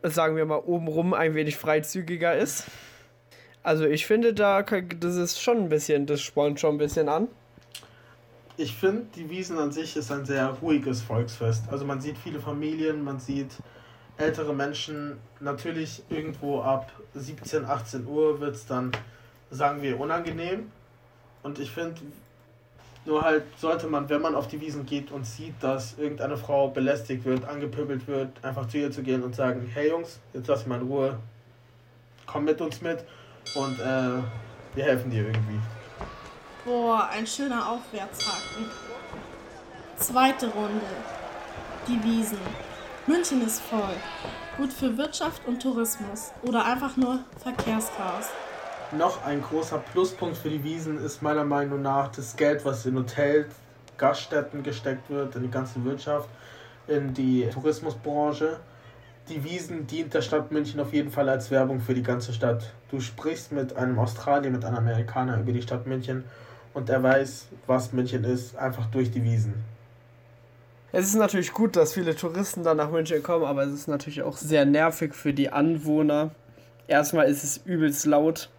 sagen 0.04 0.36
wir 0.36 0.46
mal, 0.46 0.62
obenrum 0.66 1.14
ein 1.14 1.36
wenig 1.36 1.58
freizügiger 1.58 2.36
ist. 2.36 2.66
Also 3.64 3.86
ich 3.86 4.06
finde, 4.06 4.34
da 4.34 4.62
das 4.64 5.16
ist 5.16 5.42
schon 5.42 5.58
ein 5.58 5.70
bisschen, 5.70 6.06
das 6.06 6.22
spornt 6.22 6.60
schon 6.60 6.76
ein 6.76 6.78
bisschen 6.78 7.10
an. 7.10 7.28
Ich 8.62 8.76
finde, 8.76 9.06
die 9.16 9.30
Wiesen 9.30 9.58
an 9.58 9.72
sich 9.72 9.96
ist 9.96 10.12
ein 10.12 10.26
sehr 10.26 10.50
ruhiges 10.50 11.02
Volksfest. 11.02 11.70
Also 11.72 11.86
man 11.86 12.02
sieht 12.02 12.18
viele 12.18 12.42
Familien, 12.42 13.06
man 13.06 13.18
sieht 13.18 13.54
ältere 14.18 14.54
Menschen. 14.54 15.18
Natürlich 15.40 16.04
irgendwo 16.10 16.60
ab 16.60 16.92
17, 17.14 17.64
18 17.64 18.06
Uhr 18.06 18.42
wird 18.42 18.56
es 18.56 18.66
dann, 18.66 18.92
sagen 19.50 19.82
wir, 19.82 19.98
unangenehm. 19.98 20.74
Und 21.42 21.58
ich 21.58 21.72
finde, 21.72 22.02
nur 23.06 23.22
halt 23.22 23.44
sollte 23.58 23.88
man, 23.88 24.10
wenn 24.10 24.22
man 24.22 24.36
auf 24.36 24.50
die 24.50 24.60
Wiesen 24.60 24.86
geht 24.86 25.10
und 25.10 25.26
sieht, 25.26 25.54
dass 25.62 25.98
irgendeine 25.98 26.36
Frau 26.36 26.68
belästigt 26.68 27.24
wird, 27.24 27.46
angepöbelt 27.46 28.08
wird, 28.08 28.44
einfach 28.44 28.68
zu 28.68 28.78
ihr 28.78 28.92
zu 28.92 29.04
gehen 29.04 29.24
und 29.24 29.36
sagen, 29.36 29.72
hey 29.74 29.88
Jungs, 29.88 30.20
jetzt 30.34 30.50
lass 30.50 30.68
mal 30.68 30.82
in 30.82 30.88
Ruhe, 30.90 31.18
komm 32.26 32.44
mit 32.44 32.60
uns 32.60 32.82
mit 32.82 33.06
und 33.56 33.80
äh, 33.80 34.22
wir 34.76 34.84
helfen 34.84 35.10
dir 35.10 35.28
irgendwie. 35.28 35.79
Boah, 36.66 37.08
ein 37.10 37.26
schöner 37.26 37.70
Aufwärtshaken. 37.70 38.66
Zweite 39.96 40.48
Runde. 40.50 40.86
Die 41.88 42.04
Wiesen. 42.04 42.38
München 43.08 43.46
ist 43.46 43.62
voll. 43.62 43.96
Gut 44.58 44.74
für 44.74 44.98
Wirtschaft 44.98 45.42
und 45.48 45.62
Tourismus 45.62 46.32
oder 46.42 46.66
einfach 46.66 46.98
nur 46.98 47.20
Verkehrschaos. 47.42 48.28
Noch 48.92 49.24
ein 49.24 49.42
großer 49.42 49.78
Pluspunkt 49.78 50.36
für 50.36 50.50
die 50.50 50.62
Wiesen 50.62 50.98
ist 51.04 51.22
meiner 51.22 51.46
Meinung 51.46 51.82
nach 51.82 52.10
das 52.10 52.36
Geld, 52.36 52.66
was 52.66 52.86
in 52.86 52.98
Hotels, 52.98 53.56
Gaststätten 53.98 54.62
gesteckt 54.62 55.10
wird, 55.10 55.36
in 55.38 55.44
die 55.44 55.52
ganze 55.52 55.82
Wirtschaft, 55.86 56.28
in 56.88 57.14
die 57.14 57.50
Tourismusbranche. 57.50 58.60
Die 59.30 59.44
Wiesen 59.46 59.88
dient 59.88 60.14
der 60.14 60.22
Stadt 60.22 60.52
München 60.52 60.82
auf 60.82 60.92
jeden 60.92 61.12
Fall 61.12 61.30
als 61.30 61.52
Werbung 61.52 61.80
für 61.80 61.94
die 61.94 62.04
ganze 62.04 62.34
Stadt. 62.34 62.74
Du 62.92 63.00
sprichst 63.00 63.54
mit 63.54 63.78
einem 63.78 63.98
Australier, 63.98 64.52
mit 64.52 64.66
einem 64.66 64.78
Amerikaner 64.78 65.40
über 65.40 65.54
die 65.54 65.62
Stadt 65.62 65.88
München 65.88 66.26
und 66.74 66.90
er 66.90 67.02
weiß, 67.02 67.48
was 67.68 67.94
München 67.94 68.24
ist, 68.24 68.56
einfach 68.56 68.86
durch 68.88 69.12
die 69.12 69.24
Wiesen. 69.24 69.54
Es 70.92 71.06
ist 71.06 71.16
natürlich 71.16 71.54
gut, 71.54 71.76
dass 71.76 71.94
viele 71.94 72.16
Touristen 72.16 72.64
dann 72.64 72.78
nach 72.78 72.90
München 72.90 73.22
kommen, 73.22 73.46
aber 73.46 73.64
es 73.64 73.74
ist 73.74 73.88
natürlich 73.88 74.24
auch 74.24 74.38
sehr 74.38 74.66
nervig 74.66 75.14
für 75.14 75.34
die 75.34 75.52
Anwohner. 75.52 76.32
Erstmal 76.88 77.30
ist 77.30 77.44
es 77.44 77.58
übelst 77.58 78.08
laut. 78.08 78.50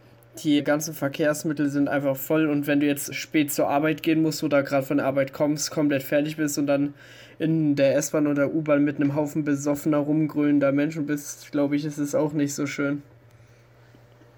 Die 0.44 0.62
ganzen 0.62 0.94
Verkehrsmittel 0.94 1.70
sind 1.70 1.88
einfach 1.88 2.16
voll 2.16 2.48
und 2.48 2.68
wenn 2.68 2.78
du 2.78 2.86
jetzt 2.86 3.14
spät 3.16 3.52
zur 3.52 3.68
Arbeit 3.68 4.04
gehen 4.04 4.22
musst 4.22 4.44
oder 4.44 4.62
gerade 4.62 4.86
von 4.86 4.98
der 4.98 5.06
Arbeit 5.06 5.32
kommst, 5.32 5.72
komplett 5.72 6.04
fertig 6.04 6.36
bist 6.36 6.56
und 6.56 6.68
dann 6.68 6.94
in 7.40 7.74
der 7.74 7.96
S-Bahn 7.96 8.28
oder 8.28 8.54
U-Bahn 8.54 8.84
mit 8.84 8.96
einem 8.96 9.16
Haufen 9.16 9.44
besoffener, 9.44 9.98
rumgrölender 9.98 10.70
Menschen 10.70 11.06
bist, 11.06 11.50
glaube 11.50 11.74
ich, 11.74 11.84
ist 11.84 11.98
es 11.98 12.14
auch 12.14 12.32
nicht 12.32 12.54
so 12.54 12.66
schön. 12.66 13.02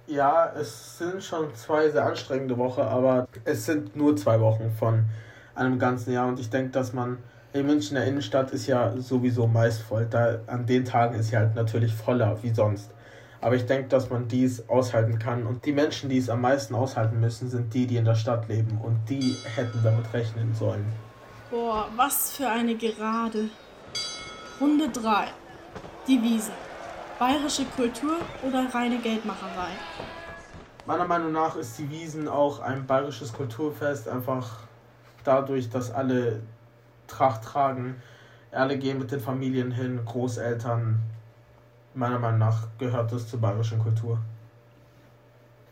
Ja, 0.07 0.53
es 0.59 0.99
sind 0.99 1.23
schon 1.23 1.55
zwei 1.55 1.89
sehr 1.89 2.05
anstrengende 2.05 2.59
Wochen, 2.59 2.81
aber 2.81 3.29
es 3.45 3.67
sind 3.67 3.97
nur 3.97 4.17
zwei 4.17 4.41
Wochen 4.41 4.71
von 4.79 5.05
einem 5.55 5.79
ganzen 5.79 6.13
Jahr 6.13 6.29
und 6.29 6.41
ich 6.41 6.51
denke, 6.51 6.71
dass 6.71 6.93
man 6.93 7.19
in 7.53 7.67
München 7.67 7.97
der 7.97 8.07
Innenstadt 8.07 8.51
ist 8.53 8.67
ja 8.67 8.97
sowieso 8.97 9.47
meist 9.47 9.83
voll. 9.83 10.07
Da 10.09 10.39
an 10.47 10.67
den 10.67 10.85
Tagen 10.85 11.15
ist 11.15 11.29
sie 11.29 11.37
halt 11.37 11.55
natürlich 11.55 11.95
voller 11.95 12.43
wie 12.43 12.53
sonst. 12.53 12.91
Aber 13.43 13.57
ich 13.57 13.67
denke, 13.67 13.89
dass 13.89 14.09
man 14.09 14.29
dies 14.29 14.69
aushalten 14.69 15.19
kann. 15.19 15.47
Und 15.47 15.67
die 15.67 15.73
Menschen, 15.73 16.09
die 16.09 16.17
es 16.17 16.31
am 16.31 16.41
meisten 16.41 16.75
aushalten 16.75 17.21
müssen, 17.21 17.51
sind 17.51 17.75
die, 17.75 17.87
die 17.87 17.97
in 17.97 18.05
der 18.05 18.15
Stadt 18.15 18.49
leben. 18.49 18.81
Und 18.83 18.99
die 19.09 19.37
hätten 19.57 19.81
damit 19.83 20.13
rechnen 20.15 20.55
sollen. 20.55 20.85
Boah, 21.51 21.89
was 21.97 22.31
für 22.31 22.49
eine 22.49 22.77
Gerade. 22.77 23.49
Runde 24.61 24.89
3. 24.89 25.27
Die 26.07 26.23
Wiesen. 26.23 26.72
Bayerische 27.23 27.65
Kultur 27.77 28.17
oder 28.43 28.67
reine 28.75 28.99
Geldmacherei? 28.99 29.71
Meiner 30.87 31.07
Meinung 31.07 31.31
nach 31.31 31.55
ist 31.55 31.79
die 31.79 31.89
Wiesen 31.89 32.27
auch 32.27 32.59
ein 32.59 32.85
bayerisches 32.85 33.33
Kulturfest, 33.33 34.09
einfach 34.09 34.65
dadurch, 35.23 35.71
dass 35.71 35.93
alle 35.93 36.41
Tracht 37.07 37.45
tragen. 37.45 37.95
Alle 38.51 38.77
gehen 38.77 38.99
mit 38.99 39.13
den 39.13 39.21
Familien 39.21 39.71
hin, 39.71 40.01
Großeltern, 40.05 40.99
meiner 41.95 42.19
Meinung 42.19 42.41
nach 42.41 42.67
gehört 42.81 43.13
das 43.13 43.29
zur 43.29 43.41
bayerischen 43.41 43.79
Kultur. 43.79 44.19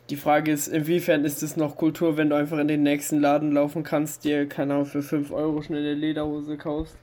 Die 0.09 0.17
Frage 0.17 0.53
ist, 0.53 0.69
inwiefern 0.69 1.25
ist 1.25 1.43
es 1.43 1.57
noch 1.57 1.77
Kultur, 1.77 2.17
wenn 2.17 2.31
du 2.31 2.37
einfach 2.37 2.59
in 2.59 2.69
den 2.69 2.85
nächsten 2.85 3.19
Laden 3.19 3.51
laufen 3.51 3.83
kannst, 3.83 4.23
dir, 4.23 4.49
keine 4.49 4.75
Ahnung, 4.75 4.87
für 4.87 5.03
5 5.03 5.33
Euro 5.33 5.63
schnell 5.63 5.81
eine 5.81 5.95
Lederhose 5.95 6.57
kaufst. 6.57 6.97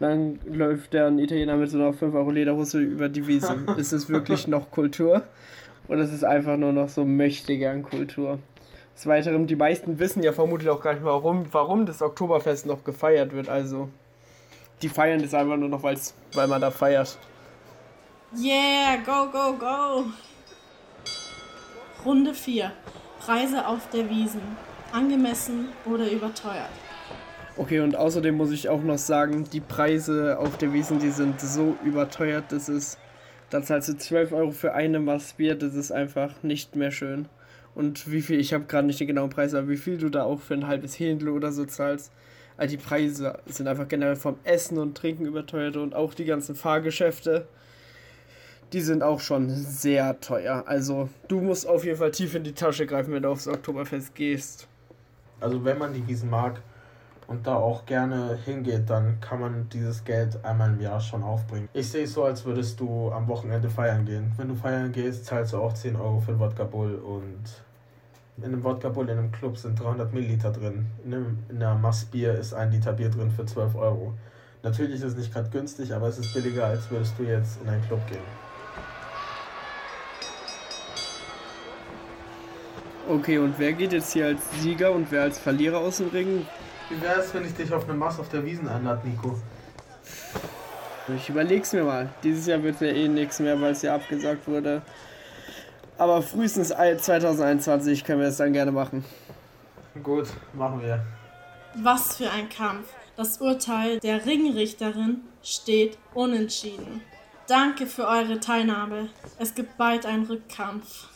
Dann 0.00 0.38
läuft 0.46 0.92
der 0.92 1.06
ein 1.06 1.18
Italiener 1.18 1.56
mit 1.56 1.70
so 1.70 1.78
einer 1.78 1.92
5 1.92 2.14
Euro 2.14 2.30
Lederhose 2.30 2.78
über 2.78 3.08
die 3.08 3.26
Wiese. 3.26 3.56
ist 3.76 3.92
es 3.92 4.08
wirklich 4.08 4.46
noch 4.46 4.70
Kultur? 4.70 5.22
Oder 5.88 6.02
ist 6.02 6.12
es 6.12 6.22
einfach 6.22 6.56
nur 6.56 6.72
noch 6.72 6.88
so 6.88 7.04
mächtiger 7.04 7.74
Kultur? 7.80 8.38
Des 8.94 9.06
Weiteren, 9.06 9.46
die 9.46 9.56
meisten 9.56 9.98
wissen 9.98 10.22
ja 10.22 10.32
vermutlich 10.32 10.68
auch 10.70 10.80
gar 10.80 10.94
nicht, 10.94 11.04
warum, 11.04 11.46
warum 11.52 11.86
das 11.86 12.02
Oktoberfest 12.02 12.66
noch 12.66 12.84
gefeiert 12.84 13.32
wird. 13.32 13.48
Also, 13.48 13.88
die 14.82 14.88
feiern 14.88 15.22
das 15.22 15.34
einfach 15.34 15.56
nur 15.56 15.68
noch, 15.68 15.82
weil's, 15.82 16.14
weil 16.34 16.46
man 16.46 16.60
da 16.60 16.70
feiert. 16.70 17.18
Yeah, 18.36 18.98
go, 19.04 19.30
go, 19.30 19.54
go. 19.54 20.04
Runde 22.04 22.34
4. 22.34 22.70
Preise 23.20 23.66
auf 23.66 23.88
der 23.90 24.08
Wiesen. 24.08 24.42
Angemessen 24.92 25.68
oder 25.84 26.10
überteuert? 26.10 26.70
Okay, 27.58 27.80
und 27.80 27.96
außerdem 27.96 28.36
muss 28.36 28.52
ich 28.52 28.68
auch 28.68 28.84
noch 28.84 28.98
sagen, 28.98 29.42
die 29.52 29.58
Preise 29.58 30.38
auf 30.38 30.56
der 30.58 30.72
Wiesen, 30.72 31.00
die 31.00 31.10
sind 31.10 31.40
so 31.40 31.76
überteuert, 31.84 32.44
das 32.50 32.68
ist, 32.68 32.98
da 33.50 33.60
zahlst 33.60 33.88
du 33.88 33.96
12 33.96 34.32
Euro 34.32 34.52
für 34.52 34.74
eine 34.74 35.00
Maß 35.00 35.32
Bier, 35.32 35.56
das 35.56 35.74
ist 35.74 35.90
einfach 35.90 36.44
nicht 36.44 36.76
mehr 36.76 36.92
schön. 36.92 37.28
Und 37.74 38.12
wie 38.12 38.22
viel, 38.22 38.38
ich 38.38 38.54
habe 38.54 38.66
gerade 38.66 38.86
nicht 38.86 39.00
den 39.00 39.08
genauen 39.08 39.30
Preis, 39.30 39.54
aber 39.54 39.68
wie 39.68 39.76
viel 39.76 39.98
du 39.98 40.08
da 40.08 40.22
auch 40.22 40.40
für 40.40 40.54
ein 40.54 40.68
halbes 40.68 41.00
Händel 41.00 41.30
oder 41.30 41.50
so 41.50 41.64
zahlst. 41.64 42.12
Also 42.56 42.76
die 42.76 42.82
Preise 42.82 43.40
sind 43.46 43.66
einfach 43.66 43.88
generell 43.88 44.14
vom 44.14 44.38
Essen 44.44 44.78
und 44.78 44.96
Trinken 44.96 45.26
überteuert 45.26 45.76
und 45.76 45.96
auch 45.96 46.14
die 46.14 46.26
ganzen 46.26 46.54
Fahrgeschäfte 46.54 47.48
die 48.72 48.82
sind 48.82 49.02
auch 49.02 49.20
schon 49.20 49.48
sehr 49.48 50.20
teuer. 50.20 50.64
Also 50.66 51.08
du 51.28 51.40
musst 51.40 51.66
auf 51.66 51.86
jeden 51.86 51.96
Fall 51.96 52.10
tief 52.10 52.34
in 52.34 52.44
die 52.44 52.52
Tasche 52.52 52.86
greifen, 52.86 53.14
wenn 53.14 53.22
du 53.22 53.30
aufs 53.30 53.48
Oktoberfest 53.48 54.14
gehst. 54.14 54.68
Also 55.40 55.64
wenn 55.64 55.78
man 55.78 55.94
die 55.94 56.06
Wiesen 56.06 56.28
mag 56.28 56.60
und 57.28 57.46
da 57.46 57.56
auch 57.56 57.84
gerne 57.84 58.38
hingeht, 58.44 58.88
dann 58.88 59.20
kann 59.20 59.40
man 59.40 59.68
dieses 59.68 60.02
Geld 60.04 60.42
einmal 60.44 60.70
im 60.72 60.80
Jahr 60.80 61.00
schon 61.00 61.22
aufbringen. 61.22 61.68
Ich 61.74 61.90
sehe 61.90 62.04
es 62.04 62.14
so, 62.14 62.24
als 62.24 62.44
würdest 62.44 62.80
du 62.80 63.12
am 63.12 63.28
Wochenende 63.28 63.68
feiern 63.68 64.06
gehen. 64.06 64.32
Wenn 64.38 64.48
du 64.48 64.54
feiern 64.54 64.90
gehst, 64.90 65.26
zahlst 65.26 65.52
du 65.52 65.58
auch 65.58 65.74
10 65.74 65.94
Euro 65.96 66.20
für 66.20 66.32
einen 66.32 66.40
Wodka 66.40 66.64
Bull 66.64 66.94
und 66.94 67.44
in 68.38 68.44
einem 68.44 68.64
Wodka 68.64 68.88
Bull 68.88 69.10
in 69.10 69.18
einem 69.18 69.30
Club 69.30 69.58
sind 69.58 69.78
300 69.78 70.12
Milliliter 70.12 70.50
drin. 70.50 70.86
In, 71.04 71.14
einem, 71.14 71.38
in 71.50 71.56
einer 71.56 71.74
Massbier 71.74 72.32
ist 72.32 72.54
ein 72.54 72.70
Liter 72.70 72.94
Bier 72.94 73.10
drin 73.10 73.30
für 73.30 73.44
12 73.44 73.74
Euro. 73.74 74.14
Natürlich 74.62 74.96
ist 74.96 75.04
es 75.04 75.16
nicht 75.16 75.32
gerade 75.32 75.50
günstig, 75.50 75.92
aber 75.92 76.08
es 76.08 76.18
ist 76.18 76.32
billiger, 76.32 76.64
als 76.64 76.90
würdest 76.90 77.14
du 77.18 77.24
jetzt 77.24 77.60
in 77.62 77.68
einen 77.68 77.84
Club 77.84 78.00
gehen. 78.08 78.48
Okay, 83.06 83.38
und 83.38 83.58
wer 83.58 83.72
geht 83.74 83.92
jetzt 83.92 84.12
hier 84.12 84.26
als 84.26 84.40
Sieger 84.60 84.92
und 84.92 85.10
wer 85.10 85.22
als 85.22 85.38
Verlierer 85.38 85.78
aus 85.78 85.98
dem 85.98 86.08
Ring? 86.08 86.46
Wie 86.88 87.00
wäre 87.02 87.20
es, 87.20 87.34
wenn 87.34 87.44
ich 87.44 87.54
dich 87.54 87.72
auf 87.72 87.84
eine 87.84 87.98
Masse 87.98 88.20
auf 88.20 88.28
der 88.30 88.44
Wiesen 88.44 88.68
einlade, 88.68 89.06
Nico? 89.06 89.38
Ich 91.14 91.28
überleg's 91.28 91.72
mir 91.72 91.84
mal. 91.84 92.08
Dieses 92.22 92.46
Jahr 92.46 92.62
wird 92.62 92.80
ja 92.80 92.88
eh 92.88 93.08
nichts 93.08 93.40
mehr, 93.40 93.60
weil 93.60 93.72
es 93.72 93.82
ja 93.82 93.94
abgesagt 93.94 94.46
wurde. 94.46 94.82
Aber 95.98 96.22
frühestens 96.22 96.68
2021 96.68 98.04
können 98.04 98.20
wir 98.20 98.28
es 98.28 98.36
dann 98.36 98.52
gerne 98.52 98.72
machen. 98.72 99.04
Gut, 100.02 100.28
machen 100.52 100.80
wir. 100.80 101.04
Was 101.74 102.16
für 102.16 102.30
ein 102.30 102.48
Kampf. 102.48 102.88
Das 103.16 103.38
Urteil 103.38 103.98
der 104.00 104.24
Ringrichterin 104.24 105.22
steht 105.42 105.98
unentschieden. 106.14 107.02
Danke 107.48 107.86
für 107.86 108.06
eure 108.06 108.38
Teilnahme. 108.38 109.08
Es 109.38 109.54
gibt 109.54 109.76
bald 109.76 110.06
einen 110.06 110.24
Rückkampf. 110.26 111.08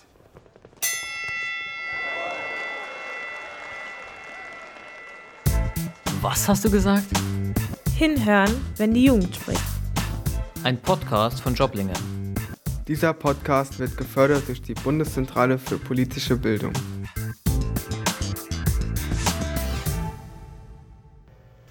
Was 6.22 6.48
hast 6.48 6.64
du 6.64 6.70
gesagt? 6.70 7.08
Hinhören, 7.96 8.54
wenn 8.76 8.94
die 8.94 9.06
Jugend 9.06 9.34
spricht. 9.34 9.60
Ein 10.62 10.80
Podcast 10.80 11.40
von 11.40 11.52
Joblinge. 11.52 11.94
Dieser 12.86 13.12
Podcast 13.12 13.80
wird 13.80 13.96
gefördert 13.96 14.46
durch 14.46 14.62
die 14.62 14.74
Bundeszentrale 14.74 15.58
für 15.58 15.78
politische 15.78 16.36
Bildung. 16.36 16.72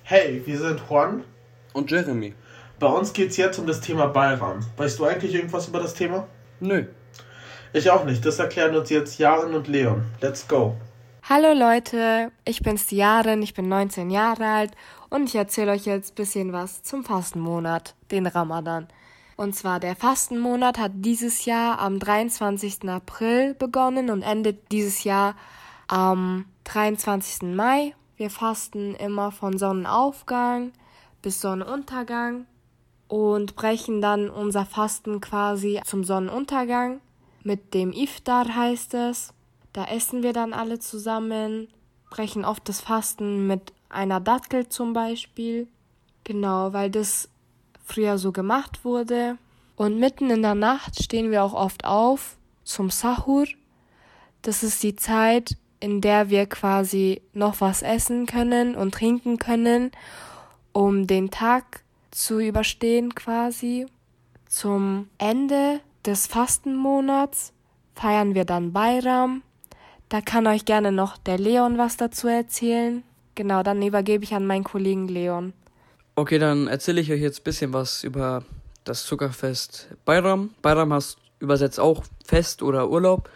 Hey, 0.03 0.41
wir 0.45 0.59
sind 0.59 0.81
Juan 0.89 1.23
und 1.71 1.89
Jeremy. 1.89 2.33
Bei 2.77 2.87
uns 2.87 3.13
geht 3.13 3.29
es 3.29 3.37
jetzt 3.37 3.57
um 3.57 3.65
das 3.65 3.79
Thema 3.79 4.07
Bayram. 4.07 4.59
Weißt 4.75 4.99
du 4.99 5.05
eigentlich 5.05 5.33
irgendwas 5.33 5.69
über 5.69 5.79
das 5.79 5.93
Thema? 5.93 6.27
Nö. 6.59 6.87
Ich 7.71 7.89
auch 7.89 8.03
nicht. 8.03 8.25
Das 8.25 8.37
erklären 8.37 8.75
uns 8.75 8.89
jetzt 8.89 9.17
Jaren 9.17 9.53
und 9.53 9.69
Leon. 9.69 10.03
Let's 10.19 10.45
go. 10.45 10.75
Hallo 11.33 11.53
Leute, 11.53 12.33
ich 12.43 12.59
bin's 12.59 12.87
die 12.87 12.97
Jaren, 12.97 13.41
ich 13.41 13.53
bin 13.53 13.69
19 13.69 14.09
Jahre 14.09 14.45
alt 14.47 14.71
und 15.09 15.29
ich 15.29 15.35
erzähle 15.35 15.71
euch 15.71 15.85
jetzt 15.85 16.15
bisschen 16.15 16.51
was 16.51 16.83
zum 16.83 17.05
Fastenmonat, 17.05 17.95
den 18.11 18.27
Ramadan. 18.27 18.89
Und 19.37 19.55
zwar 19.55 19.79
der 19.79 19.95
Fastenmonat 19.95 20.77
hat 20.77 20.91
dieses 20.95 21.45
Jahr 21.45 21.79
am 21.79 21.99
23. 21.99 22.83
April 22.89 23.53
begonnen 23.53 24.09
und 24.09 24.23
endet 24.23 24.73
dieses 24.73 25.05
Jahr 25.05 25.37
am 25.87 26.47
23. 26.65 27.43
Mai. 27.43 27.95
Wir 28.17 28.29
fasten 28.29 28.93
immer 28.95 29.31
von 29.31 29.57
Sonnenaufgang 29.57 30.73
bis 31.21 31.39
Sonnenuntergang 31.39 32.45
und 33.07 33.55
brechen 33.55 34.01
dann 34.01 34.29
unser 34.29 34.65
Fasten 34.65 35.21
quasi 35.21 35.79
zum 35.85 36.03
Sonnenuntergang. 36.03 36.99
Mit 37.41 37.73
dem 37.73 37.93
Iftar 37.93 38.53
heißt 38.53 38.95
es. 38.95 39.33
Da 39.73 39.85
essen 39.85 40.23
wir 40.23 40.33
dann 40.33 40.53
alle 40.53 40.79
zusammen, 40.79 41.67
brechen 42.09 42.45
oft 42.45 42.67
das 42.67 42.81
Fasten 42.81 43.47
mit 43.47 43.73
einer 43.89 44.19
Dattel 44.19 44.67
zum 44.67 44.93
Beispiel. 44.93 45.67
Genau, 46.23 46.73
weil 46.73 46.89
das 46.89 47.29
früher 47.83 48.17
so 48.17 48.31
gemacht 48.31 48.83
wurde. 48.83 49.37
Und 49.75 49.97
mitten 49.97 50.29
in 50.29 50.41
der 50.41 50.55
Nacht 50.55 51.01
stehen 51.01 51.31
wir 51.31 51.43
auch 51.43 51.53
oft 51.53 51.85
auf 51.85 52.37
zum 52.63 52.89
Sahur. 52.89 53.45
Das 54.41 54.63
ist 54.63 54.83
die 54.83 54.95
Zeit, 54.95 55.57
in 55.79 56.01
der 56.01 56.29
wir 56.29 56.45
quasi 56.45 57.21
noch 57.33 57.61
was 57.61 57.81
essen 57.81 58.25
können 58.25 58.75
und 58.75 58.93
trinken 58.93 59.37
können, 59.37 59.91
um 60.73 61.07
den 61.07 61.31
Tag 61.31 61.83
zu 62.11 62.39
überstehen 62.39 63.15
quasi. 63.15 63.87
Zum 64.47 65.09
Ende 65.17 65.79
des 66.05 66.27
Fastenmonats 66.27 67.53
feiern 67.95 68.35
wir 68.35 68.45
dann 68.45 68.73
Bayram. 68.73 69.41
Da 70.11 70.19
kann 70.19 70.45
euch 70.45 70.65
gerne 70.65 70.91
noch 70.91 71.17
der 71.17 71.37
Leon 71.37 71.77
was 71.77 71.95
dazu 71.95 72.27
erzählen. 72.27 73.01
Genau, 73.35 73.63
dann 73.63 73.81
übergebe 73.81 74.25
ich 74.25 74.33
an 74.33 74.45
meinen 74.45 74.65
Kollegen 74.65 75.07
Leon. 75.07 75.53
Okay, 76.15 76.37
dann 76.37 76.67
erzähle 76.67 76.99
ich 76.99 77.09
euch 77.13 77.21
jetzt 77.21 77.39
ein 77.39 77.43
bisschen 77.45 77.71
was 77.71 78.03
über 78.03 78.43
das 78.83 79.05
Zuckerfest 79.05 79.87
Bayram. 80.03 80.49
Bayram 80.61 80.91
heißt 80.91 81.17
übersetzt 81.39 81.79
auch 81.79 82.03
Fest 82.25 82.61
oder 82.61 82.89
Urlaub. 82.89 83.29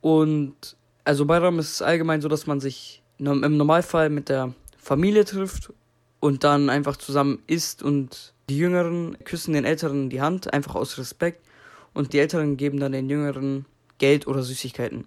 Und 0.00 0.76
also 1.04 1.26
Bayram 1.26 1.60
ist 1.60 1.80
allgemein 1.80 2.20
so, 2.20 2.26
dass 2.26 2.48
man 2.48 2.58
sich 2.58 3.04
im 3.18 3.56
Normalfall 3.56 4.10
mit 4.10 4.30
der 4.30 4.52
Familie 4.78 5.24
trifft 5.24 5.72
und 6.18 6.42
dann 6.42 6.70
einfach 6.70 6.96
zusammen 6.96 7.40
isst 7.46 7.84
und 7.84 8.34
die 8.48 8.58
Jüngeren 8.58 9.16
küssen 9.22 9.54
den 9.54 9.64
Älteren 9.64 10.10
die 10.10 10.20
Hand, 10.20 10.52
einfach 10.52 10.74
aus 10.74 10.98
Respekt 10.98 11.46
und 11.94 12.14
die 12.14 12.18
Älteren 12.18 12.56
geben 12.56 12.80
dann 12.80 12.90
den 12.90 13.08
Jüngeren 13.08 13.64
Geld 13.98 14.26
oder 14.26 14.42
Süßigkeiten. 14.42 15.04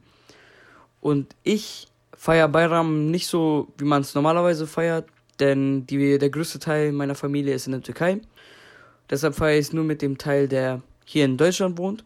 Und 1.03 1.35
ich 1.43 1.89
feiere 2.15 2.47
Bayram 2.47 3.11
nicht 3.11 3.27
so, 3.27 3.67
wie 3.77 3.83
man 3.83 4.03
es 4.03 4.15
normalerweise 4.15 4.65
feiert, 4.65 5.05
denn 5.41 5.85
die, 5.85 6.17
der 6.17 6.29
größte 6.29 6.59
Teil 6.59 6.93
meiner 6.93 7.13
Familie 7.13 7.53
ist 7.53 7.65
in 7.65 7.73
der 7.73 7.81
Türkei. 7.81 8.21
Deshalb 9.09 9.35
feiere 9.35 9.59
ich 9.59 9.67
es 9.67 9.73
nur 9.73 9.83
mit 9.83 10.01
dem 10.01 10.17
Teil, 10.17 10.47
der 10.47 10.81
hier 11.03 11.25
in 11.25 11.35
Deutschland 11.35 11.77
wohnt. 11.77 12.05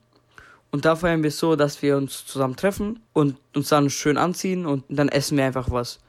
Und 0.72 0.86
da 0.86 0.96
feiern 0.96 1.22
wir 1.22 1.28
es 1.28 1.38
so, 1.38 1.56
dass 1.56 1.80
wir 1.84 1.96
uns 1.96 2.26
zusammen 2.26 2.56
treffen 2.56 3.00
und 3.14 3.38
uns 3.56 3.70
dann 3.70 3.92
schön 3.92 4.18
anziehen 4.18 4.66
und 4.66 4.84
dann 4.90 5.10
essen 5.10 5.38
wir 5.38 5.46
einfach 5.46 5.70
was. 5.70 6.00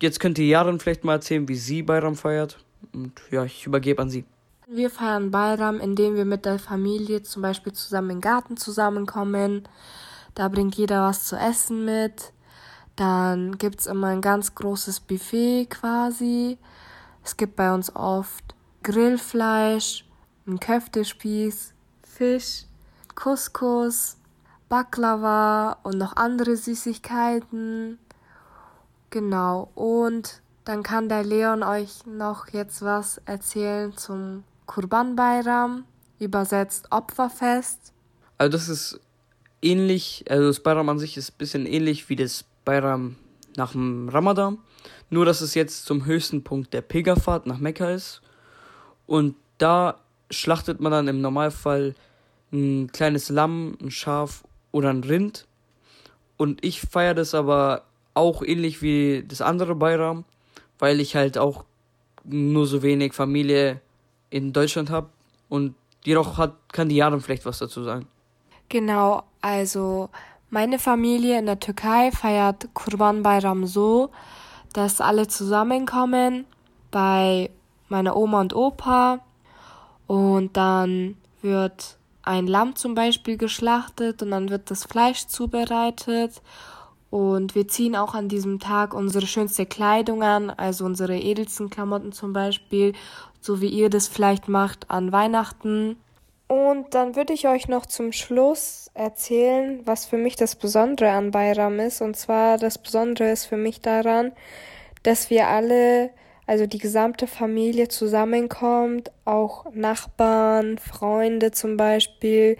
Jetzt 0.00 0.18
könnt 0.18 0.38
ihr 0.38 0.46
Jaren 0.46 0.80
vielleicht 0.80 1.04
mal 1.04 1.16
erzählen, 1.16 1.46
wie 1.46 1.56
sie 1.56 1.82
Bayram 1.82 2.16
feiert. 2.16 2.58
Und 2.94 3.12
ja, 3.30 3.44
ich 3.44 3.66
übergebe 3.66 4.00
an 4.00 4.08
sie. 4.08 4.24
Wir 4.66 4.88
feiern 4.88 5.30
Bayram, 5.30 5.78
indem 5.78 6.16
wir 6.16 6.24
mit 6.24 6.46
der 6.46 6.58
Familie 6.58 7.22
zum 7.22 7.42
Beispiel 7.42 7.74
zusammen 7.74 8.08
im 8.08 8.20
Garten 8.22 8.56
zusammenkommen. 8.56 9.68
Da 10.34 10.48
bringt 10.48 10.74
jeder 10.76 11.08
was 11.08 11.26
zu 11.26 11.36
essen 11.36 11.84
mit. 11.84 12.32
Dann 12.96 13.58
gibt's 13.58 13.86
immer 13.86 14.08
ein 14.08 14.20
ganz 14.20 14.54
großes 14.54 15.00
Buffet 15.00 15.66
quasi. 15.70 16.58
Es 17.24 17.36
gibt 17.36 17.56
bei 17.56 17.72
uns 17.72 17.94
oft 17.94 18.54
Grillfleisch, 18.82 20.04
ein 20.46 20.58
Köftespieß, 20.58 21.72
Fisch, 22.02 22.64
Couscous, 23.14 24.16
Baklava 24.68 25.78
und 25.82 25.98
noch 25.98 26.16
andere 26.16 26.56
Süßigkeiten. 26.56 27.98
Genau. 29.10 29.70
Und 29.74 30.42
dann 30.64 30.82
kann 30.82 31.08
der 31.08 31.24
Leon 31.24 31.62
euch 31.62 32.06
noch 32.06 32.48
jetzt 32.48 32.82
was 32.82 33.20
erzählen 33.24 33.96
zum 33.96 34.44
Kurban 34.66 35.16
Bayram, 35.16 35.84
übersetzt 36.18 36.86
Opferfest. 36.90 37.92
Also 38.38 38.52
das 38.52 38.68
ist 38.68 39.00
ähnlich, 39.62 40.24
also 40.28 40.46
das 40.48 40.60
Bayram 40.60 40.88
an 40.88 40.98
sich 40.98 41.16
ist 41.16 41.30
ein 41.30 41.38
bisschen 41.38 41.66
ähnlich 41.66 42.08
wie 42.08 42.16
das 42.16 42.44
Bayram 42.64 43.16
nach 43.56 43.72
dem 43.72 44.08
Ramadan. 44.08 44.58
Nur, 45.10 45.24
dass 45.24 45.40
es 45.40 45.54
jetzt 45.54 45.84
zum 45.84 46.04
höchsten 46.04 46.42
Punkt 46.42 46.72
der 46.74 46.82
Pilgerfahrt 46.82 47.46
nach 47.46 47.58
Mekka 47.58 47.90
ist. 47.90 48.22
Und 49.06 49.36
da 49.58 50.00
schlachtet 50.30 50.80
man 50.80 50.92
dann 50.92 51.08
im 51.08 51.20
Normalfall 51.20 51.94
ein 52.52 52.90
kleines 52.92 53.28
Lamm, 53.28 53.76
ein 53.80 53.90
Schaf 53.90 54.44
oder 54.70 54.90
ein 54.90 55.04
Rind. 55.04 55.46
Und 56.36 56.64
ich 56.64 56.80
feiere 56.80 57.14
das 57.14 57.34
aber 57.34 57.84
auch 58.14 58.42
ähnlich 58.42 58.82
wie 58.82 59.24
das 59.26 59.40
andere 59.40 59.74
Bayram, 59.74 60.24
weil 60.78 61.00
ich 61.00 61.14
halt 61.14 61.38
auch 61.38 61.64
nur 62.24 62.66
so 62.66 62.82
wenig 62.82 63.12
Familie 63.12 63.80
in 64.30 64.52
Deutschland 64.52 64.90
habe. 64.90 65.08
Und 65.48 65.74
jedoch 66.04 66.38
hat, 66.38 66.54
kann 66.72 66.88
die 66.88 66.96
Jaren 66.96 67.20
vielleicht 67.20 67.44
was 67.44 67.58
dazu 67.58 67.82
sagen. 67.82 68.06
Genau, 68.72 69.24
also 69.42 70.08
meine 70.48 70.78
Familie 70.78 71.38
in 71.38 71.44
der 71.44 71.60
Türkei 71.60 72.10
feiert 72.10 72.70
Kurban 72.72 73.22
Bayram 73.22 73.66
so, 73.66 74.08
dass 74.72 75.02
alle 75.02 75.28
zusammenkommen 75.28 76.46
bei 76.90 77.50
meiner 77.90 78.16
Oma 78.16 78.40
und 78.40 78.54
Opa 78.54 79.18
und 80.06 80.56
dann 80.56 81.18
wird 81.42 81.98
ein 82.22 82.46
Lamm 82.46 82.74
zum 82.74 82.94
Beispiel 82.94 83.36
geschlachtet 83.36 84.22
und 84.22 84.30
dann 84.30 84.48
wird 84.48 84.70
das 84.70 84.84
Fleisch 84.84 85.26
zubereitet 85.26 86.40
und 87.10 87.54
wir 87.54 87.68
ziehen 87.68 87.94
auch 87.94 88.14
an 88.14 88.30
diesem 88.30 88.58
Tag 88.58 88.94
unsere 88.94 89.26
schönste 89.26 89.66
Kleidung 89.66 90.22
an, 90.22 90.48
also 90.48 90.86
unsere 90.86 91.18
edelsten 91.18 91.68
Klamotten 91.68 92.12
zum 92.12 92.32
Beispiel, 92.32 92.94
so 93.38 93.60
wie 93.60 93.68
ihr 93.68 93.90
das 93.90 94.08
vielleicht 94.08 94.48
macht 94.48 94.90
an 94.90 95.12
Weihnachten. 95.12 95.96
Und 96.52 96.92
dann 96.92 97.16
würde 97.16 97.32
ich 97.32 97.48
euch 97.48 97.66
noch 97.68 97.86
zum 97.86 98.12
Schluss 98.12 98.90
erzählen, 98.92 99.80
was 99.86 100.04
für 100.04 100.18
mich 100.18 100.36
das 100.36 100.54
Besondere 100.54 101.08
an 101.08 101.30
Bayram 101.30 101.80
ist. 101.80 102.02
Und 102.02 102.14
zwar 102.14 102.58
das 102.58 102.76
Besondere 102.76 103.30
ist 103.30 103.46
für 103.46 103.56
mich 103.56 103.80
daran, 103.80 104.32
dass 105.02 105.30
wir 105.30 105.48
alle, 105.48 106.10
also 106.46 106.66
die 106.66 106.76
gesamte 106.76 107.26
Familie 107.26 107.88
zusammenkommt, 107.88 109.10
auch 109.24 109.64
Nachbarn, 109.72 110.76
Freunde 110.76 111.52
zum 111.52 111.78
Beispiel. 111.78 112.58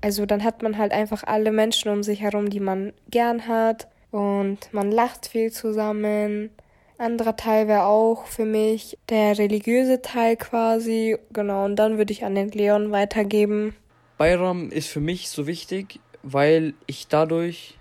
Also 0.00 0.24
dann 0.24 0.42
hat 0.42 0.62
man 0.62 0.78
halt 0.78 0.92
einfach 0.92 1.22
alle 1.24 1.52
Menschen 1.52 1.92
um 1.92 2.02
sich 2.02 2.22
herum, 2.22 2.48
die 2.48 2.60
man 2.60 2.94
gern 3.10 3.46
hat. 3.46 3.88
Und 4.10 4.72
man 4.72 4.90
lacht 4.90 5.26
viel 5.26 5.52
zusammen. 5.52 6.48
Anderer 6.96 7.36
Teil 7.36 7.66
wäre 7.66 7.84
auch 7.84 8.26
für 8.26 8.44
mich 8.44 8.98
der 9.08 9.36
religiöse 9.38 10.00
Teil 10.00 10.36
quasi. 10.36 11.16
Genau, 11.32 11.64
und 11.64 11.76
dann 11.76 11.98
würde 11.98 12.12
ich 12.12 12.24
an 12.24 12.34
den 12.34 12.50
Leon 12.50 12.92
weitergeben. 12.92 13.74
Bayram 14.16 14.70
ist 14.70 14.88
für 14.88 15.00
mich 15.00 15.28
so 15.28 15.46
wichtig, 15.46 15.98
weil 16.22 16.74
ich 16.86 17.08
dadurch 17.08 17.78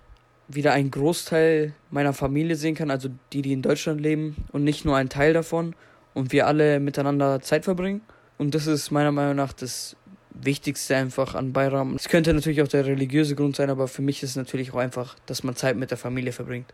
wieder 0.48 0.74
einen 0.74 0.92
Großteil 0.92 1.74
meiner 1.92 2.14
Familie 2.14 2.56
sehen 2.56 2.76
kann, 2.76 2.92
also 2.92 3.10
die, 3.32 3.42
die 3.42 3.54
in 3.54 3.62
Deutschland 3.62 4.02
leben 4.02 4.46
und 4.52 4.64
nicht 4.64 4.84
nur 4.84 4.98
ein 4.98 5.10
Teil 5.10 5.34
davon 5.34 5.76
und 6.14 6.32
wir 6.32 6.48
alle 6.48 6.80
miteinander 6.80 7.40
Zeit 7.42 7.66
verbringen. 7.66 8.02
Und 8.38 8.56
das 8.56 8.68
ist 8.68 8.92
meiner 8.92 9.12
Meinung 9.12 9.36
nach 9.36 9.54
das 9.54 9.96
Wichtigste 10.32 10.96
einfach 10.96 11.36
an 11.36 11.54
Bayram. 11.54 11.96
Es 11.96 12.10
könnte 12.10 12.34
natürlich 12.34 12.62
auch 12.62 12.68
der 12.68 12.86
religiöse 12.86 13.36
Grund 13.36 13.56
sein, 13.56 13.70
aber 13.70 13.88
für 13.88 14.02
mich 14.02 14.24
ist 14.24 14.32
es 14.32 14.36
natürlich 14.36 14.74
auch 14.74 14.80
einfach, 14.80 15.16
dass 15.28 15.44
man 15.44 15.56
Zeit 15.56 15.78
mit 15.78 15.92
der 15.92 15.98
Familie 15.98 16.32
verbringt. 16.32 16.74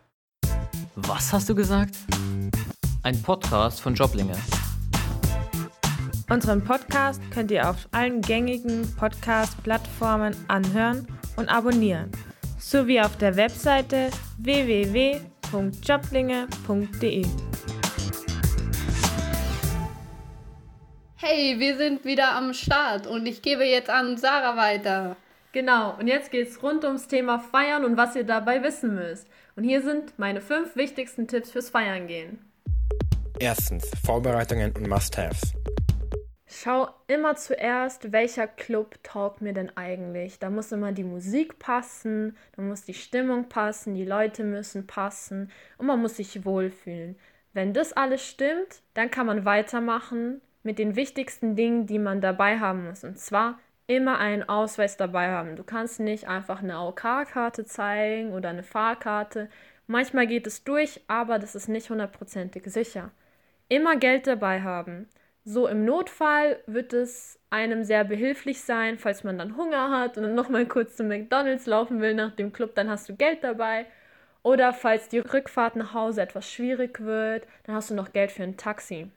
Was 0.96 1.34
hast 1.34 1.50
du 1.50 1.56
gesagt? 1.56 1.96
Ein 3.04 3.22
Podcast 3.22 3.82
von 3.82 3.94
Joblinge. 3.96 4.38
Unseren 6.30 6.64
Podcast 6.64 7.22
könnt 7.32 7.52
ihr 7.52 7.70
auf 7.70 7.90
allen 7.92 8.22
gängigen 8.22 8.96
Podcast-Plattformen 8.96 10.34
anhören 10.48 11.06
und 11.38 11.50
abonnieren, 11.50 12.12
sowie 12.60 13.02
auf 13.02 13.18
der 13.18 13.36
Webseite 13.36 14.12
www.joblinge.de. 14.38 17.26
Hey, 21.16 21.60
wir 21.60 21.78
sind 21.78 22.06
wieder 22.06 22.36
am 22.36 22.54
Start 22.54 23.08
und 23.08 23.26
ich 23.26 23.42
gebe 23.42 23.66
jetzt 23.66 23.90
an 23.90 24.18
Sarah 24.18 24.56
weiter. 24.56 25.16
Genau, 25.52 25.98
und 25.98 26.08
jetzt 26.08 26.30
geht's 26.30 26.62
rund 26.62 26.84
ums 26.84 27.08
Thema 27.08 27.40
Feiern 27.40 27.84
und 27.84 27.98
was 27.98 28.16
ihr 28.16 28.24
dabei 28.24 28.62
wissen 28.62 28.94
müsst. 28.94 29.28
Und 29.56 29.64
hier 29.64 29.82
sind 29.82 30.18
meine 30.20 30.42
fünf 30.42 30.76
wichtigsten 30.76 31.28
Tipps 31.28 31.50
fürs 31.50 31.72
Feiern 31.72 32.06
gehen. 32.06 32.40
Erstens, 33.40 33.90
Vorbereitungen 34.06 34.72
und 34.74 34.88
Must-Haves. 34.88 35.56
Schau 36.46 36.90
immer 37.08 37.36
zuerst, 37.36 38.12
welcher 38.12 38.46
Club 38.46 39.02
taugt 39.02 39.42
mir 39.42 39.54
denn 39.54 39.76
eigentlich. 39.76 40.38
Da 40.38 40.52
muss 40.52 40.72
immer 40.72 40.92
die 40.92 41.04
Musik 41.04 41.58
passen, 41.58 42.38
da 42.56 42.62
muss 42.62 42.86
die 42.86 42.94
Stimmung 42.94 43.50
passen, 43.50 43.96
die 43.96 44.06
Leute 44.06 44.44
müssen 44.44 44.86
passen 44.86 45.52
und 45.78 45.88
man 45.88 46.02
muss 46.02 46.18
sich 46.18 46.46
wohlfühlen. 46.46 47.18
Wenn 47.54 47.74
das 47.74 47.94
alles 47.94 48.24
stimmt, 48.24 48.82
dann 48.94 49.10
kann 49.10 49.26
man 49.26 49.46
weitermachen 49.46 50.42
mit 50.62 50.78
den 50.78 50.96
wichtigsten 50.96 51.56
Dingen, 51.56 51.88
die 51.88 52.00
man 52.00 52.22
dabei 52.22 52.60
haben 52.60 52.88
muss. 52.88 53.04
Und 53.04 53.18
zwar 53.18 53.58
immer 53.90 54.20
einen 54.20 54.48
Ausweis 54.48 54.98
dabei 54.98 55.30
haben. 55.32 55.56
Du 55.56 55.64
kannst 55.64 56.00
nicht 56.00 56.28
einfach 56.28 56.62
eine 56.62 56.76
AOK-Karte 56.76 57.66
zeigen 57.66 58.34
oder 58.34 58.50
eine 58.50 58.62
Fahrkarte. 58.62 59.50
Manchmal 59.88 60.28
geht 60.28 60.46
es 60.46 60.64
durch, 60.64 61.02
aber 61.08 61.40
das 61.40 61.56
ist 61.56 61.68
nicht 61.68 61.90
hundertprozentig 61.90 62.64
sicher. 62.68 63.10
Immer 63.68 63.96
Geld 63.96 64.28
dabei 64.28 64.62
haben. 64.62 65.10
So 65.44 65.68
im 65.68 65.86
Notfall 65.86 66.60
wird 66.68 66.94
es 66.94 67.40
einem 67.50 67.84
sehr 67.84 68.04
behilflich 68.04 68.62
sein, 68.62 69.00
falls 69.00 69.24
man 69.24 69.40
dann 69.40 69.58
Hunger 69.58 69.90
hat 69.90 70.18
und 70.18 70.24
dann 70.24 70.36
nochmal 70.36 70.68
kurz 70.68 70.96
zu 70.96 71.04
McDonalds 71.04 71.66
laufen 71.66 72.00
will 72.00 72.14
nach 72.14 72.36
dem 72.36 72.54
Club, 72.54 72.76
dann 72.76 72.92
hast 72.92 73.10
du 73.10 73.16
Geld 73.16 73.44
dabei. 73.44 73.88
Oder 74.44 74.72
falls 74.72 75.10
die 75.10 75.20
Rückfahrt 75.20 75.76
nach 75.76 75.96
Hause 75.96 76.22
etwas 76.22 76.48
schwierig 76.48 77.00
wird, 77.00 77.48
dann 77.64 77.76
hast 77.76 77.90
du 77.90 77.96
noch 77.96 78.14
Geld 78.14 78.32
für 78.32 78.44
ein 78.44 78.56
Taxi. 78.56 79.10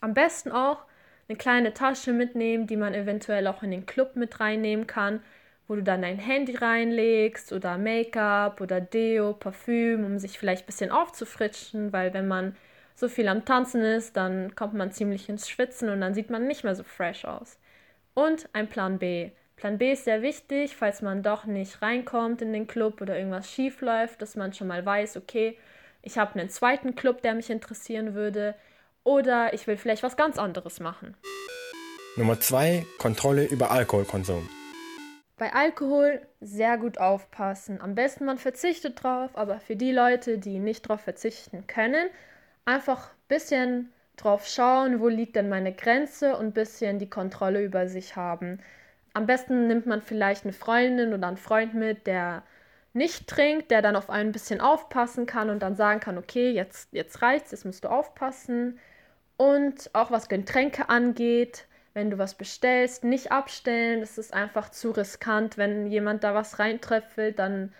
Am 0.00 0.14
besten 0.14 0.52
auch 0.52 0.84
eine 1.30 1.36
kleine 1.38 1.72
Tasche 1.72 2.12
mitnehmen, 2.12 2.66
die 2.66 2.76
man 2.76 2.92
eventuell 2.92 3.46
auch 3.46 3.62
in 3.62 3.70
den 3.70 3.86
Club 3.86 4.16
mit 4.16 4.40
reinnehmen 4.40 4.88
kann, 4.88 5.22
wo 5.68 5.76
du 5.76 5.82
dann 5.82 6.02
dein 6.02 6.18
Handy 6.18 6.56
reinlegst 6.56 7.52
oder 7.52 7.78
Make-up 7.78 8.60
oder 8.60 8.80
Deo, 8.80 9.32
Parfüm, 9.34 10.04
um 10.04 10.18
sich 10.18 10.38
vielleicht 10.38 10.64
ein 10.64 10.66
bisschen 10.66 10.90
aufzufrischen, 10.90 11.92
weil 11.92 12.12
wenn 12.14 12.26
man 12.26 12.56
so 12.96 13.08
viel 13.08 13.28
am 13.28 13.44
Tanzen 13.44 13.82
ist, 13.82 14.16
dann 14.16 14.56
kommt 14.56 14.74
man 14.74 14.90
ziemlich 14.90 15.28
ins 15.28 15.48
Schwitzen 15.48 15.88
und 15.90 16.00
dann 16.00 16.14
sieht 16.14 16.30
man 16.30 16.48
nicht 16.48 16.64
mehr 16.64 16.74
so 16.74 16.82
fresh 16.82 17.24
aus. 17.24 17.58
Und 18.14 18.48
ein 18.52 18.68
Plan 18.68 18.98
B. 18.98 19.30
Plan 19.56 19.78
B 19.78 19.92
ist 19.92 20.04
sehr 20.04 20.22
wichtig, 20.22 20.74
falls 20.74 21.00
man 21.00 21.22
doch 21.22 21.44
nicht 21.44 21.80
reinkommt 21.80 22.42
in 22.42 22.52
den 22.52 22.66
Club 22.66 23.00
oder 23.00 23.16
irgendwas 23.16 23.48
schief 23.48 23.82
läuft, 23.82 24.20
dass 24.20 24.34
man 24.34 24.52
schon 24.52 24.66
mal 24.66 24.84
weiß, 24.84 25.16
okay, 25.16 25.56
ich 26.02 26.18
habe 26.18 26.38
einen 26.40 26.48
zweiten 26.50 26.96
Club, 26.96 27.22
der 27.22 27.34
mich 27.34 27.50
interessieren 27.50 28.14
würde. 28.14 28.56
Oder 29.04 29.54
ich 29.54 29.66
will 29.66 29.76
vielleicht 29.76 30.02
was 30.02 30.16
ganz 30.16 30.38
anderes 30.38 30.80
machen. 30.80 31.16
Nummer 32.16 32.38
2. 32.38 32.84
Kontrolle 32.98 33.44
über 33.44 33.70
Alkoholkonsum. 33.70 34.48
Bei 35.38 35.54
Alkohol 35.54 36.20
sehr 36.40 36.76
gut 36.76 36.98
aufpassen. 36.98 37.80
Am 37.80 37.94
besten 37.94 38.26
man 38.26 38.36
verzichtet 38.36 39.02
drauf, 39.02 39.30
aber 39.34 39.58
für 39.58 39.74
die 39.74 39.92
Leute, 39.92 40.38
die 40.38 40.58
nicht 40.58 40.82
drauf 40.82 41.00
verzichten 41.00 41.66
können, 41.66 42.10
einfach 42.66 43.08
ein 43.08 43.28
bisschen 43.28 43.92
drauf 44.16 44.46
schauen, 44.46 45.00
wo 45.00 45.08
liegt 45.08 45.36
denn 45.36 45.48
meine 45.48 45.72
Grenze 45.72 46.36
und 46.36 46.48
ein 46.48 46.52
bisschen 46.52 46.98
die 46.98 47.08
Kontrolle 47.08 47.64
über 47.64 47.88
sich 47.88 48.16
haben. 48.16 48.60
Am 49.14 49.26
besten 49.26 49.66
nimmt 49.66 49.86
man 49.86 50.02
vielleicht 50.02 50.44
eine 50.44 50.52
Freundin 50.52 51.14
oder 51.14 51.28
einen 51.28 51.36
Freund 51.36 51.72
mit, 51.72 52.06
der 52.06 52.42
nicht 52.92 53.26
trinkt, 53.26 53.70
der 53.70 53.82
dann 53.82 53.96
auf 53.96 54.10
einen 54.10 54.28
ein 54.28 54.32
bisschen 54.32 54.60
aufpassen 54.60 55.26
kann 55.26 55.48
und 55.48 55.60
dann 55.60 55.76
sagen 55.76 56.00
kann, 56.00 56.18
okay, 56.18 56.50
jetzt, 56.50 56.92
jetzt 56.92 57.22
reicht's, 57.22 57.50
jetzt 57.52 57.64
musst 57.64 57.84
du 57.84 57.88
aufpassen. 57.88 58.78
Und 59.40 59.88
auch 59.94 60.10
was 60.10 60.28
Getränke 60.28 60.90
angeht, 60.90 61.64
wenn 61.94 62.10
du 62.10 62.18
was 62.18 62.34
bestellst, 62.34 63.04
nicht 63.04 63.32
abstellen. 63.32 64.00
Das 64.00 64.18
ist 64.18 64.34
einfach 64.34 64.68
zu 64.68 64.90
riskant. 64.90 65.56
Wenn 65.56 65.86
jemand 65.86 66.24
da 66.24 66.34
was 66.34 66.58
reintröpfelt, 66.58 67.38
dann 67.38 67.72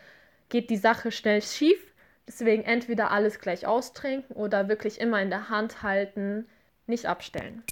geht 0.48 0.70
die 0.70 0.78
Sache 0.78 1.12
schnell 1.12 1.42
schief. 1.42 1.78
Deswegen 2.26 2.62
entweder 2.62 3.10
alles 3.10 3.40
gleich 3.40 3.66
austrinken 3.66 4.34
oder 4.34 4.68
wirklich 4.70 5.02
immer 5.02 5.20
in 5.20 5.28
der 5.28 5.50
Hand 5.50 5.82
halten, 5.82 6.48
nicht 6.86 7.04
abstellen. 7.04 7.62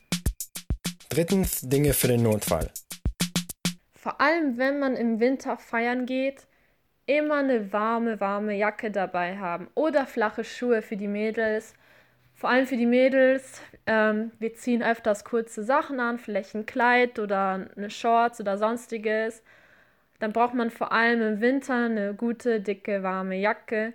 Drittens 1.09 1.62
Dinge 1.62 1.94
für 1.94 2.09
den 2.09 2.24
Notfall. 2.24 2.70
Vor 3.94 4.20
allem, 4.20 4.59
wenn 4.59 4.81
man 4.81 4.96
im 4.96 5.18
Winter 5.18 5.57
feiern 5.57 6.05
geht, 6.05 6.46
immer 7.07 7.37
eine 7.37 7.72
warme, 7.72 8.20
warme 8.20 8.55
Jacke 8.55 8.90
dabei 8.90 9.38
haben 9.38 9.70
oder 9.74 10.05
flache 10.05 10.44
Schuhe 10.44 10.83
für 10.83 10.98
die 10.98 11.09
Mädels. 11.09 11.72
Vor 12.38 12.51
allem 12.51 12.68
für 12.68 12.77
die 12.77 12.87
Mädels, 12.87 13.61
ähm, 13.87 14.31
wir 14.38 14.55
ziehen 14.55 14.81
öfters 14.81 15.24
kurze 15.24 15.64
Sachen 15.64 15.98
an, 15.98 16.20
vielleicht 16.20 16.55
ein 16.55 16.66
Kleid 16.66 17.18
oder 17.18 17.66
eine 17.77 17.90
Shorts 17.90 18.40
oder 18.40 18.57
sonstiges. 18.57 19.42
Dann 20.20 20.33
braucht 20.33 20.55
man 20.55 20.70
vor 20.70 20.92
allem 20.92 21.20
im 21.20 21.40
Winter 21.40 21.74
eine 21.74 22.14
gute, 22.14 22.61
dicke, 22.61 23.03
warme 23.03 23.35
Jacke 23.35 23.92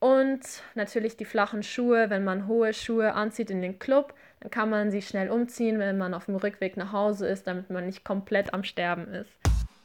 und 0.00 0.40
natürlich 0.74 1.16
die 1.16 1.24
flachen 1.24 1.62
Schuhe. 1.62 2.10
Wenn 2.10 2.24
man 2.24 2.48
hohe 2.48 2.74
Schuhe 2.74 3.12
anzieht 3.14 3.50
in 3.50 3.62
den 3.62 3.78
Club, 3.78 4.14
dann 4.40 4.50
kann 4.50 4.68
man 4.68 4.90
sie 4.90 5.00
schnell 5.00 5.30
umziehen, 5.30 5.78
wenn 5.78 5.96
man 5.96 6.12
auf 6.12 6.24
dem 6.24 6.34
Rückweg 6.34 6.76
nach 6.76 6.90
Hause 6.90 7.28
ist, 7.28 7.46
damit 7.46 7.70
man 7.70 7.86
nicht 7.86 8.04
komplett 8.04 8.52
am 8.52 8.64
Sterben 8.64 9.06
ist. 9.14 9.30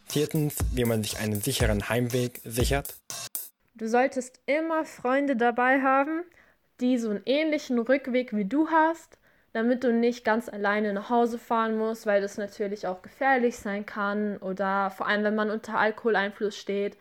Viertens, 0.08 0.58
wie 0.74 0.86
man 0.86 1.04
sich 1.04 1.20
einen 1.20 1.40
sicheren 1.40 1.88
Heimweg 1.88 2.42
sichert. 2.44 2.96
Du 3.76 3.88
solltest 3.88 4.40
immer 4.48 4.86
Freunde 4.86 5.36
dabei 5.36 5.82
haben, 5.82 6.24
die 6.82 6.98
so 6.98 7.10
einen 7.10 7.22
ähnlichen 7.26 7.80
Rückweg 7.80 8.36
wie 8.36 8.46
du 8.46 8.70
hast, 8.70 9.18
damit 9.54 9.84
du 9.84 9.94
nicht 9.94 10.24
ganz 10.24 10.50
alleine 10.50 10.94
nach 10.94 11.10
Hause 11.10 11.38
fahren 11.38 11.78
musst, 11.78 12.06
weil 12.06 12.22
das 12.22 12.38
natürlich 12.38 12.88
auch 12.88 13.02
gefährlich 13.02 13.58
sein 13.58 13.86
kann 13.86 14.38
oder 14.38 14.90
vor 14.92 15.08
allem, 15.08 15.24
wenn 15.24 15.36
man 15.36 15.52
unter 15.52 15.78
Alkoholeinfluss 15.78 16.58
steht. 16.58 16.98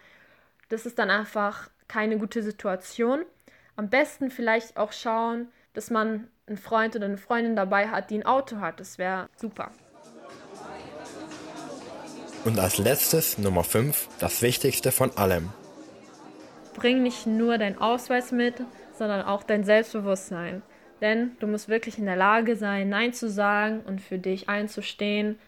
Das 0.68 0.86
ist 0.86 0.98
dann 0.98 1.10
einfach 1.10 1.70
keine 1.88 2.18
gute 2.18 2.42
Situation. 2.42 3.24
Am 3.76 3.88
besten 3.88 4.30
vielleicht 4.30 4.76
auch 4.76 4.92
schauen, 4.92 5.48
dass 5.74 5.90
man 5.90 6.28
einen 6.46 6.58
Freund 6.58 6.96
oder 6.96 7.06
eine 7.06 7.18
Freundin 7.18 7.56
dabei 7.56 7.88
hat, 7.88 8.10
die 8.10 8.18
ein 8.18 8.26
Auto 8.26 8.58
hat. 8.58 8.80
Das 8.80 8.98
wäre 8.98 9.28
super. 9.36 9.70
Und 12.44 12.58
als 12.58 12.78
letztes, 12.78 13.38
Nummer 13.38 13.64
5, 13.64 14.08
das 14.18 14.42
Wichtigste 14.42 14.92
von 14.92 15.16
allem. 15.16 15.50
Bring 16.74 17.02
nicht 17.02 17.26
nur 17.26 17.58
deinen 17.58 17.78
Ausweis 17.78 18.32
mit, 18.32 18.54
sondern 19.00 19.22
auch 19.22 19.42
dein 19.42 19.64
Selbstbewusstsein. 19.64 20.60
Denn 21.00 21.34
du 21.40 21.46
musst 21.46 21.70
wirklich 21.70 21.96
in 21.96 22.04
der 22.04 22.16
Lage 22.16 22.54
sein, 22.54 22.90
Nein 22.90 23.14
zu 23.14 23.30
sagen 23.30 23.80
und 23.80 24.02
für 24.02 24.18
dich 24.18 24.50
einzustehen. 24.50 25.38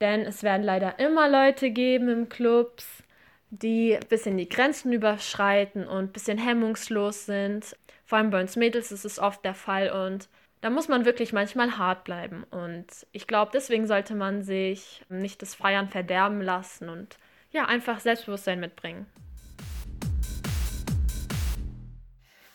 Denn 0.00 0.20
es 0.20 0.44
werden 0.44 0.62
leider 0.62 1.00
immer 1.00 1.28
Leute 1.28 1.72
geben 1.72 2.08
im 2.08 2.28
Clubs, 2.28 3.02
die 3.50 3.96
ein 3.96 4.06
bisschen 4.08 4.38
die 4.38 4.48
Grenzen 4.48 4.92
überschreiten 4.92 5.88
und 5.88 6.04
ein 6.04 6.12
bisschen 6.12 6.38
hemmungslos 6.38 7.26
sind. 7.26 7.76
Vor 8.04 8.18
allem 8.18 8.30
bei 8.30 8.40
uns 8.40 8.54
Mädels 8.54 8.92
ist 8.92 9.04
es 9.04 9.18
oft 9.18 9.44
der 9.44 9.54
Fall 9.54 9.90
und 9.90 10.28
da 10.60 10.70
muss 10.70 10.86
man 10.86 11.04
wirklich 11.04 11.32
manchmal 11.32 11.78
hart 11.78 12.04
bleiben. 12.04 12.44
Und 12.52 12.86
ich 13.10 13.26
glaube, 13.26 13.50
deswegen 13.52 13.88
sollte 13.88 14.14
man 14.14 14.42
sich 14.44 15.04
nicht 15.08 15.42
das 15.42 15.56
Feiern 15.56 15.88
verderben 15.88 16.42
lassen 16.42 16.88
und 16.88 17.18
ja, 17.50 17.64
einfach 17.64 17.98
Selbstbewusstsein 17.98 18.60
mitbringen. 18.60 19.06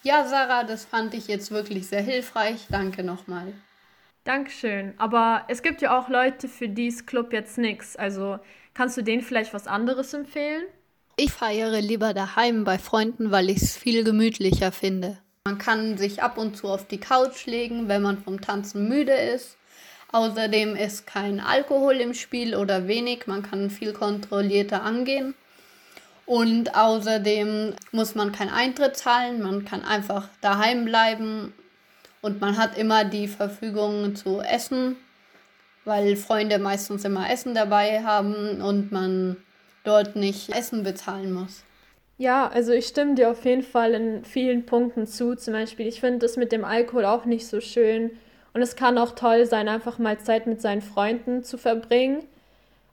Ja, 0.06 0.24
Sarah, 0.28 0.64
das 0.64 0.86
fand 0.86 1.16
ich 1.16 1.28
jetzt 1.28 1.50
wirklich 1.50 1.88
sehr 1.88 2.04
hilfreich. 2.04 2.68
Danke 2.70 3.02
nochmal. 3.02 3.54
Dankeschön. 4.24 4.94
Aber 5.00 5.46
es 5.48 5.64
gibt 5.64 5.82
ja 5.82 6.00
auch 6.00 6.10
Leute, 6.10 6.48
für 6.48 6.70
die 6.70 6.86
ist 6.86 7.08
Club 7.08 7.34
jetzt 7.34 7.58
nichts. 7.58 7.96
Also 7.96 8.38
kannst 8.76 8.98
du 8.98 9.02
denen 9.02 9.24
vielleicht 9.24 9.56
was 9.56 9.66
anderes 9.66 10.14
empfehlen? 10.14 10.62
Ich 11.18 11.32
feiere 11.32 11.82
lieber 11.82 12.14
daheim 12.14 12.66
bei 12.66 12.78
Freunden, 12.78 13.32
weil 13.32 13.50
ich 13.50 13.64
es 13.64 13.76
viel 13.76 14.04
gemütlicher 14.04 14.72
finde. 14.72 15.18
Man 15.46 15.58
kann 15.58 15.98
sich 15.98 16.22
ab 16.22 16.38
und 16.38 16.56
zu 16.56 16.68
auf 16.68 16.88
die 16.88 17.00
Couch 17.00 17.48
legen, 17.48 17.88
wenn 17.88 18.04
man 18.04 18.20
vom 18.20 18.42
Tanzen 18.42 18.88
müde 18.88 19.14
ist. 19.14 19.58
Außerdem 20.12 20.76
ist 20.76 21.08
kein 21.08 21.40
Alkohol 21.40 21.96
im 21.96 22.14
Spiel 22.14 22.56
oder 22.56 22.88
wenig. 22.88 23.26
Man 23.26 23.42
kann 23.42 23.72
viel 23.72 23.94
kontrollierter 23.94 24.84
angehen. 24.84 25.34
Und 26.26 26.76
außerdem 26.76 27.76
muss 27.92 28.16
man 28.16 28.32
keinen 28.32 28.50
Eintritt 28.52 28.98
zahlen. 28.98 29.42
Man 29.42 29.66
kann 29.66 29.84
einfach 29.84 30.28
daheim 30.42 30.86
bleiben. 30.86 31.54
Und 32.22 32.42
man 32.42 32.58
hat 32.58 32.78
immer 32.78 33.04
die 33.04 33.28
Verfügung 33.28 34.16
zu 34.16 34.42
essen, 34.42 34.96
weil 35.84 36.16
Freunde 36.16 36.58
meistens 36.58 37.06
immer 37.06 37.30
Essen 37.30 37.54
dabei 37.54 38.04
haben 38.04 38.62
und 38.62 38.92
man 38.92 39.38
dort 39.84 40.16
nicht 40.16 40.50
Essen 40.50 40.82
bezahlen 40.82 41.32
muss. 41.32 41.64
Ja, 42.18 42.48
also 42.48 42.72
ich 42.72 42.88
stimme 42.88 43.14
dir 43.14 43.30
auf 43.30 43.46
jeden 43.46 43.62
Fall 43.62 43.94
in 43.94 44.26
vielen 44.26 44.66
Punkten 44.66 45.06
zu. 45.06 45.36
Zum 45.36 45.54
Beispiel, 45.54 45.86
ich 45.86 46.00
finde 46.00 46.20
das 46.20 46.38
mit 46.38 46.52
dem 46.52 46.66
Alkohol 46.66 47.06
auch 47.06 47.26
nicht 47.26 47.46
so 47.46 47.62
schön. 47.62 48.12
Und 48.54 48.62
es 48.62 48.76
kann 48.76 48.98
auch 48.98 49.12
toll 49.12 49.46
sein, 49.46 49.68
einfach 49.68 50.00
mal 50.00 50.18
Zeit 50.18 50.48
mit 50.48 50.62
seinen 50.62 50.82
Freunden 50.82 51.44
zu 51.44 51.58
verbringen 51.58 52.24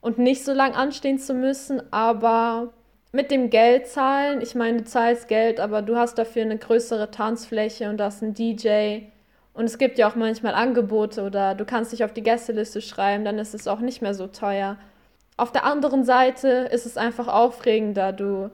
und 0.01 0.19
nicht 0.19 0.45
so 0.45 0.53
lange 0.53 0.75
anstehen 0.75 1.21
zu 1.21 1.35
müssen. 1.35 1.81
Aber 1.93 2.73
mit 3.13 3.31
dem 3.31 3.51
Geld 3.51 3.87
zahlen, 3.87 4.41
ich 4.41 4.55
meine, 4.55 4.79
du 4.79 4.85
zahlst 4.85 5.29
Geld, 5.29 5.61
aber 5.61 5.83
du 5.83 5.97
hast 5.97 6.17
dafür 6.17 6.43
eine 6.43 6.59
größere 6.59 7.11
Tanzfläche 7.11 7.89
und 7.91 7.99
da 7.99 8.09
ist 8.09 8.23
ein 8.23 8.35
DJ. 8.35 9.01
Und 9.55 9.67
es 9.67 9.77
gibt 9.77 9.99
ja 9.99 10.09
auch 10.09 10.17
manchmal 10.17 10.55
Angebote 10.55 11.23
oder 11.23 11.55
du 11.55 11.67
kannst 11.67 11.93
dich 11.93 12.05
auf 12.05 12.15
die 12.15 12.23
Gästeliste 12.23 12.81
schreiben, 12.81 13.25
dann 13.25 13.39
ist 13.39 13.55
es 13.55 13.69
auch 13.69 13.81
nicht 13.81 14.01
mehr 14.01 14.15
so 14.15 14.27
teuer. 14.27 14.79
Auf 15.37 15.53
der 15.53 15.65
anderen 15.65 16.05
Seite 16.05 16.71
ist 16.73 16.87
es 16.87 16.97
einfach 16.97 17.29
aufregender. 17.29 18.13
Du 18.13 18.51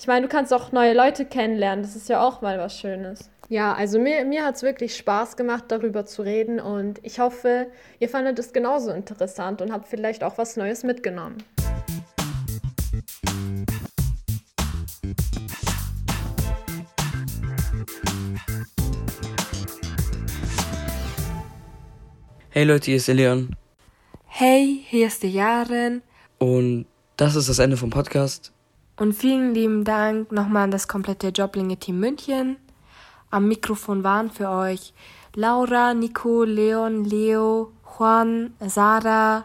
ich 0.00 0.06
meine, 0.06 0.26
du 0.26 0.32
kannst 0.32 0.54
auch 0.54 0.72
neue 0.72 0.94
Leute 0.94 1.26
kennenlernen. 1.26 1.82
Das 1.82 1.94
ist 1.94 2.08
ja 2.08 2.26
auch 2.26 2.40
mal 2.40 2.58
was 2.58 2.78
Schönes. 2.78 3.28
Ja, 3.50 3.74
also 3.74 3.98
mir, 3.98 4.24
mir 4.24 4.46
hat 4.46 4.54
es 4.54 4.62
wirklich 4.62 4.96
Spaß 4.96 5.36
gemacht, 5.36 5.64
darüber 5.68 6.06
zu 6.06 6.22
reden 6.22 6.58
und 6.58 7.00
ich 7.02 7.20
hoffe, 7.20 7.66
ihr 7.98 8.08
fandet 8.08 8.38
es 8.38 8.54
genauso 8.54 8.92
interessant 8.92 9.60
und 9.60 9.70
habt 9.70 9.88
vielleicht 9.88 10.24
auch 10.24 10.38
was 10.38 10.56
Neues 10.56 10.84
mitgenommen. 10.84 11.36
Hey 22.52 22.64
Leute, 22.64 22.86
hier 22.86 22.96
ist 22.96 23.06
der 23.06 23.14
Leon. 23.14 23.54
Hey, 24.26 24.84
hier 24.88 25.06
ist 25.06 25.22
die 25.22 25.28
Jaren. 25.28 26.02
Und 26.38 26.86
das 27.16 27.36
ist 27.36 27.48
das 27.48 27.60
Ende 27.60 27.76
vom 27.76 27.90
Podcast. 27.90 28.52
Und 28.96 29.12
vielen 29.12 29.54
lieben 29.54 29.84
Dank 29.84 30.32
nochmal 30.32 30.64
an 30.64 30.72
das 30.72 30.88
komplette 30.88 31.28
Joblinge-Team 31.28 32.00
München. 32.00 32.56
Am 33.30 33.46
Mikrofon 33.46 34.02
waren 34.02 34.32
für 34.32 34.48
euch 34.48 34.92
Laura, 35.36 35.94
Nico, 35.94 36.42
Leon, 36.42 37.04
Leo, 37.04 37.70
Juan, 37.96 38.52
Sarah, 38.66 39.44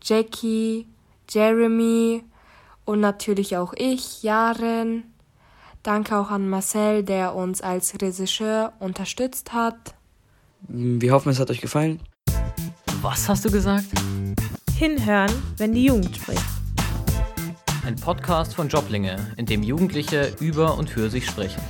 Jackie, 0.00 0.86
Jeremy 1.28 2.22
und 2.84 3.00
natürlich 3.00 3.56
auch 3.56 3.72
ich, 3.76 4.22
Jaren. 4.22 5.12
Danke 5.82 6.16
auch 6.16 6.30
an 6.30 6.48
Marcel, 6.48 7.02
der 7.02 7.34
uns 7.34 7.62
als 7.62 8.00
Regisseur 8.00 8.74
unterstützt 8.78 9.52
hat. 9.52 9.96
Wir 10.68 11.12
hoffen, 11.12 11.30
es 11.30 11.40
hat 11.40 11.50
euch 11.50 11.60
gefallen. 11.60 11.98
Was 13.04 13.28
hast 13.28 13.44
du 13.44 13.50
gesagt? 13.50 13.84
Hinhören, 14.78 15.30
wenn 15.58 15.74
die 15.74 15.84
Jugend 15.84 16.16
spricht. 16.16 16.42
Ein 17.84 17.96
Podcast 17.96 18.54
von 18.54 18.70
Joblinge, 18.70 19.18
in 19.36 19.44
dem 19.44 19.62
Jugendliche 19.62 20.32
über 20.40 20.78
und 20.78 20.88
für 20.88 21.10
sich 21.10 21.26
sprechen. 21.26 21.60